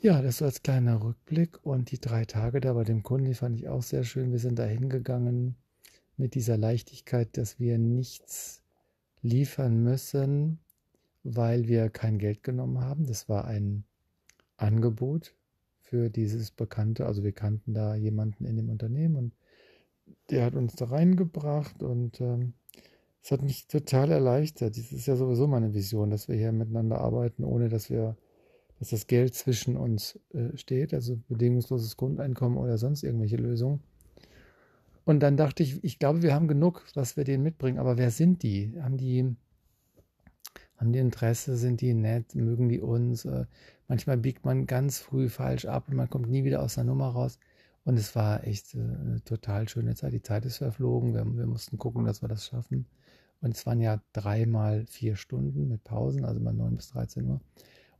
Ja, 0.00 0.22
das 0.22 0.38
so 0.38 0.46
als 0.46 0.62
kleiner 0.62 1.02
Rückblick. 1.02 1.64
Und 1.64 1.90
die 1.90 2.00
drei 2.00 2.24
Tage 2.24 2.60
da 2.60 2.72
bei 2.72 2.84
dem 2.84 3.02
Kunden, 3.02 3.26
die 3.26 3.34
fand 3.34 3.58
ich 3.58 3.68
auch 3.68 3.82
sehr 3.82 4.04
schön. 4.04 4.32
Wir 4.32 4.38
sind 4.38 4.58
da 4.58 4.64
hingegangen 4.64 5.56
mit 6.16 6.34
dieser 6.34 6.56
Leichtigkeit, 6.56 7.36
dass 7.36 7.60
wir 7.60 7.76
nichts 7.76 8.62
liefern 9.20 9.82
müssen, 9.82 10.58
weil 11.22 11.68
wir 11.68 11.90
kein 11.90 12.18
Geld 12.18 12.42
genommen 12.42 12.80
haben. 12.80 13.06
Das 13.06 13.28
war 13.28 13.44
ein 13.44 13.84
Angebot 14.56 15.34
für 15.80 16.08
dieses 16.08 16.50
Bekannte. 16.50 17.04
Also 17.04 17.22
wir 17.24 17.32
kannten 17.32 17.74
da 17.74 17.94
jemanden 17.94 18.46
in 18.46 18.56
dem 18.56 18.70
Unternehmen 18.70 19.16
und 19.16 19.32
der 20.30 20.44
hat 20.44 20.54
uns 20.54 20.74
da 20.74 20.86
reingebracht 20.86 21.82
und 21.82 22.20
ähm, 22.20 22.54
es 23.22 23.30
hat 23.30 23.42
mich 23.42 23.66
total 23.66 24.10
erleichtert. 24.10 24.76
Das 24.76 24.92
ist 24.92 25.06
ja 25.06 25.16
sowieso 25.16 25.46
meine 25.46 25.74
Vision, 25.74 26.10
dass 26.10 26.28
wir 26.28 26.36
hier 26.36 26.52
miteinander 26.52 27.00
arbeiten, 27.00 27.44
ohne 27.44 27.68
dass 27.68 27.88
wir, 27.90 28.16
dass 28.78 28.90
das 28.90 29.06
Geld 29.06 29.34
zwischen 29.34 29.76
uns 29.76 30.20
äh, 30.32 30.56
steht, 30.56 30.92
also 30.92 31.18
bedingungsloses 31.28 31.96
Grundeinkommen 31.96 32.58
oder 32.58 32.76
sonst 32.78 33.02
irgendwelche 33.02 33.36
Lösungen. 33.36 33.80
Und 35.04 35.20
dann 35.20 35.36
dachte 35.36 35.62
ich, 35.62 35.82
ich 35.84 35.98
glaube, 35.98 36.22
wir 36.22 36.34
haben 36.34 36.48
genug, 36.48 36.84
was 36.94 37.16
wir 37.16 37.24
denen 37.24 37.42
mitbringen. 37.42 37.78
Aber 37.78 37.98
wer 37.98 38.10
sind 38.10 38.42
die? 38.42 38.74
Haben 38.80 38.96
die 38.96 39.36
haben 40.76 40.92
die 40.92 40.98
Interesse, 40.98 41.56
sind 41.56 41.80
die 41.80 41.94
nett, 41.94 42.34
mögen 42.34 42.68
die 42.68 42.80
uns. 42.80 43.24
Äh, 43.24 43.46
manchmal 43.88 44.16
biegt 44.18 44.44
man 44.44 44.66
ganz 44.66 44.98
früh 44.98 45.28
falsch 45.28 45.66
ab 45.66 45.88
und 45.88 45.96
man 45.96 46.10
kommt 46.10 46.28
nie 46.28 46.44
wieder 46.44 46.62
aus 46.62 46.74
der 46.74 46.84
Nummer 46.84 47.08
raus. 47.08 47.38
Und 47.84 47.98
es 47.98 48.16
war 48.16 48.46
echt 48.46 48.74
äh, 48.74 48.78
eine 48.78 49.22
total 49.24 49.68
schöne 49.68 49.94
Zeit. 49.94 50.12
Die 50.12 50.22
Zeit 50.22 50.44
ist 50.46 50.58
verflogen. 50.58 51.14
Wir, 51.14 51.24
wir 51.24 51.46
mussten 51.46 51.78
gucken, 51.78 52.04
dass 52.04 52.22
wir 52.22 52.28
das 52.28 52.46
schaffen. 52.46 52.86
Und 53.40 53.54
es 53.54 53.66
waren 53.66 53.80
ja 53.80 54.02
dreimal 54.12 54.86
vier 54.86 55.16
Stunden 55.16 55.68
mit 55.68 55.84
Pausen, 55.84 56.24
also 56.24 56.40
mal 56.40 56.54
9 56.54 56.76
bis 56.76 56.88
13 56.88 57.26
Uhr. 57.26 57.40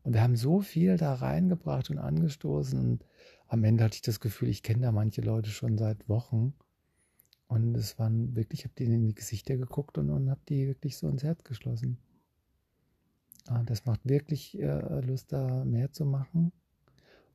Und 0.03 0.14
wir 0.14 0.23
haben 0.23 0.37
so 0.37 0.61
viel 0.61 0.97
da 0.97 1.14
reingebracht 1.14 1.90
und 1.90 1.99
angestoßen. 1.99 2.79
Und 2.79 3.05
am 3.49 3.62
Ende 3.64 3.85
hatte 3.85 3.97
ich 3.97 4.03
das 4.03 4.20
Gefühl, 4.20 4.49
ich 4.49 4.62
kenne 4.62 4.83
da 4.83 4.92
manche 4.92 5.20
Leute 5.20 5.51
schon 5.51 5.77
seit 5.77 6.09
Wochen. 6.09 6.55
Und 7.47 7.77
es 7.77 7.99
waren 7.99 8.35
wirklich, 8.35 8.61
ich 8.61 8.64
habe 8.64 8.75
denen 8.75 8.94
in 8.94 9.07
die 9.09 9.14
Gesichter 9.14 9.57
geguckt 9.57 9.99
und, 9.99 10.11
und 10.11 10.31
habe 10.31 10.40
die 10.49 10.66
wirklich 10.66 10.97
so 10.97 11.09
ins 11.09 11.23
Herz 11.23 11.44
geschlossen. 11.44 11.99
Ah, 13.47 13.62
das 13.64 13.85
macht 13.85 14.01
wirklich 14.09 14.59
äh, 14.59 15.01
Lust, 15.01 15.33
da 15.33 15.64
mehr 15.64 15.92
zu 15.92 16.07
machen. 16.07 16.53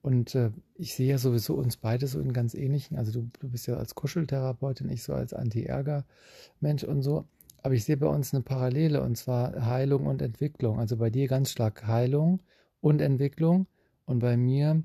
Und 0.02 0.34
äh, 0.36 0.52
ich 0.76 0.96
sehe 0.96 1.10
ja 1.10 1.18
sowieso 1.18 1.56
uns 1.56 1.78
beide 1.78 2.08
so 2.08 2.20
in 2.20 2.32
ganz 2.32 2.54
ähnlichen, 2.54 2.98
also 2.98 3.12
du, 3.12 3.30
du 3.40 3.50
bist 3.50 3.68
ja 3.68 3.76
als 3.76 3.96
Kuscheltherapeutin, 3.96 4.90
ich 4.90 5.04
so 5.04 5.14
als 5.14 5.34
Anti-Ärger-Mensch 5.34 6.84
und 6.84 7.02
so. 7.02 7.26
Aber 7.62 7.74
ich 7.74 7.84
sehe 7.84 7.98
bei 7.98 8.08
uns 8.08 8.34
eine 8.34 8.42
Parallele 8.42 9.02
und 9.02 9.18
zwar 9.18 9.66
Heilung 9.66 10.06
und 10.08 10.22
Entwicklung. 10.22 10.80
Also 10.80 10.98
bei 10.98 11.10
dir 11.10 11.28
ganz 11.28 11.52
stark 11.52 11.86
Heilung 11.86 12.40
und 12.80 13.02
Entwicklung 13.02 13.68
und 14.06 14.20
bei 14.20 14.38
mir 14.38 14.82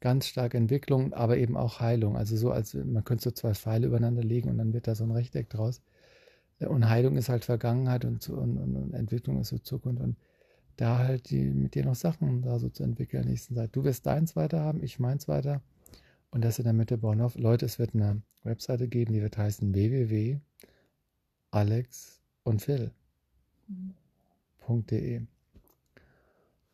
ganz 0.00 0.26
stark 0.26 0.54
Entwicklung, 0.54 1.14
aber 1.14 1.38
eben 1.38 1.56
auch 1.56 1.80
Heilung. 1.80 2.16
Also 2.16 2.36
so 2.36 2.50
als 2.50 2.74
man 2.74 3.04
könnte 3.04 3.24
so 3.24 3.30
zwei 3.30 3.54
Pfeile 3.54 3.86
übereinander 3.86 4.22
legen 4.22 4.50
und 4.50 4.58
dann 4.58 4.72
wird 4.74 4.86
da 4.86 4.94
so 4.94 5.04
ein 5.04 5.10
Rechteck 5.10 5.48
draus. 5.48 5.80
Und 6.60 6.88
Heilung 6.88 7.16
ist 7.16 7.28
halt 7.28 7.44
Vergangenheit 7.44 8.04
und, 8.04 8.28
und, 8.28 8.58
und 8.58 8.94
Entwicklung 8.94 9.40
ist 9.40 9.48
so 9.48 9.58
Zukunft. 9.58 10.02
Und 10.02 10.16
da 10.78 10.98
halt 10.98 11.30
die, 11.30 11.44
mit 11.50 11.74
dir 11.74 11.84
noch 11.84 11.96
Sachen 11.96 12.40
da 12.42 12.58
so 12.60 12.68
zu 12.68 12.84
entwickeln 12.84 13.22
in 13.22 13.26
der 13.26 13.32
nächsten 13.32 13.56
Zeit. 13.56 13.74
Du 13.74 13.82
wirst 13.84 14.06
deins 14.06 14.36
weiter 14.36 14.60
haben, 14.60 14.82
ich 14.82 14.98
meins 15.00 15.28
weiter. 15.28 15.60
Und 16.30 16.44
das 16.44 16.58
in 16.58 16.64
der 16.64 16.72
Mitte 16.72 16.98
bauen 16.98 17.20
auf. 17.20 17.36
Leute, 17.36 17.66
es 17.66 17.78
wird 17.80 17.94
eine 17.94 18.22
Webseite 18.44 18.86
geben, 18.86 19.12
die 19.12 19.20
wird 19.20 19.36
heißen 19.36 19.74
www.alex 19.74 20.40
und 22.44 22.62
Phil.de. 22.62 22.92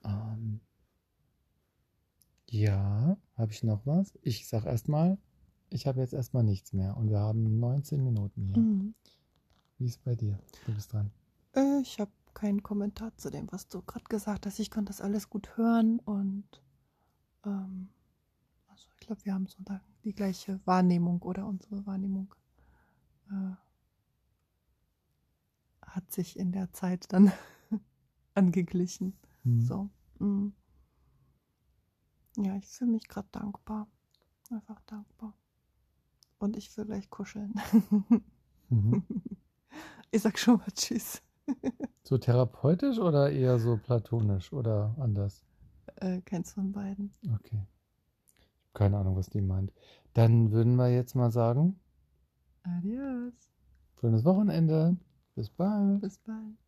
Ähm, 0.04 0.60
ja, 2.50 3.16
habe 3.36 3.52
ich 3.52 3.62
noch 3.62 3.86
was? 3.86 4.18
Ich 4.20 4.46
sag 4.46 4.66
erstmal, 4.66 5.16
ich 5.70 5.86
habe 5.86 6.00
jetzt 6.00 6.12
erstmal 6.12 6.44
nichts 6.44 6.74
mehr 6.74 6.94
und 6.98 7.08
wir 7.10 7.20
haben 7.20 7.58
19 7.58 8.04
Minuten 8.04 8.48
hier. 8.48 8.58
Mhm. 8.58 8.94
Wie 9.78 9.86
ist 9.86 10.04
bei 10.04 10.14
dir? 10.14 10.38
Du 10.66 10.74
bist 10.74 10.92
dran. 10.92 11.10
Äh, 11.54 11.80
ich 11.80 11.98
habe 11.98 12.10
keinen 12.34 12.62
Kommentar 12.62 13.16
zu 13.16 13.30
dem, 13.30 13.50
was 13.52 13.68
du 13.68 13.82
gerade 13.82 14.04
gesagt 14.06 14.46
hast. 14.46 14.58
Ich 14.58 14.70
konnte 14.70 14.90
das 14.90 15.00
alles 15.00 15.30
gut 15.30 15.56
hören 15.56 16.00
und 16.00 16.44
ähm, 17.44 17.88
also 18.68 18.86
ich 18.94 19.06
glaube, 19.06 19.24
wir 19.24 19.34
haben 19.34 19.46
so 19.46 19.58
die 20.04 20.14
gleiche 20.14 20.60
Wahrnehmung 20.66 21.22
oder 21.22 21.46
unsere 21.46 21.86
Wahrnehmung 21.86 22.34
äh, 23.30 23.54
hat 25.82 26.10
sich 26.12 26.38
in 26.38 26.52
der 26.52 26.72
Zeit 26.72 27.12
dann 27.12 27.32
angeglichen. 28.34 29.16
Mhm. 29.44 29.60
So, 29.60 29.90
Mm. 30.18 30.48
Ja, 32.36 32.56
ich 32.56 32.66
fühle 32.66 32.92
mich 32.92 33.08
gerade 33.08 33.28
dankbar. 33.32 33.88
Einfach 34.50 34.80
dankbar. 34.82 35.34
Und 36.38 36.56
ich 36.56 36.76
will 36.76 36.84
gleich 36.86 37.10
kuscheln. 37.10 37.54
Mhm. 38.70 39.04
Ich 40.10 40.22
sag 40.22 40.38
schon 40.38 40.56
mal 40.56 40.70
Tschüss. 40.74 41.20
So 42.02 42.18
therapeutisch 42.18 42.98
oder 42.98 43.30
eher 43.30 43.58
so 43.58 43.78
platonisch 43.78 44.52
oder 44.52 44.94
anders? 44.98 45.42
Äh, 45.96 46.20
keins 46.22 46.52
von 46.52 46.70
beiden. 46.72 47.12
Okay. 47.34 47.66
Keine 48.74 48.98
Ahnung, 48.98 49.16
was 49.16 49.30
die 49.30 49.40
meint. 49.40 49.72
Dann 50.12 50.52
würden 50.52 50.76
wir 50.76 50.90
jetzt 50.90 51.14
mal 51.14 51.30
sagen. 51.30 51.80
Adios. 52.62 53.32
Schönes 54.00 54.24
Wochenende. 54.24 54.96
Bis 55.34 55.48
bald. 55.48 56.00
Bis 56.00 56.18
bald. 56.18 56.63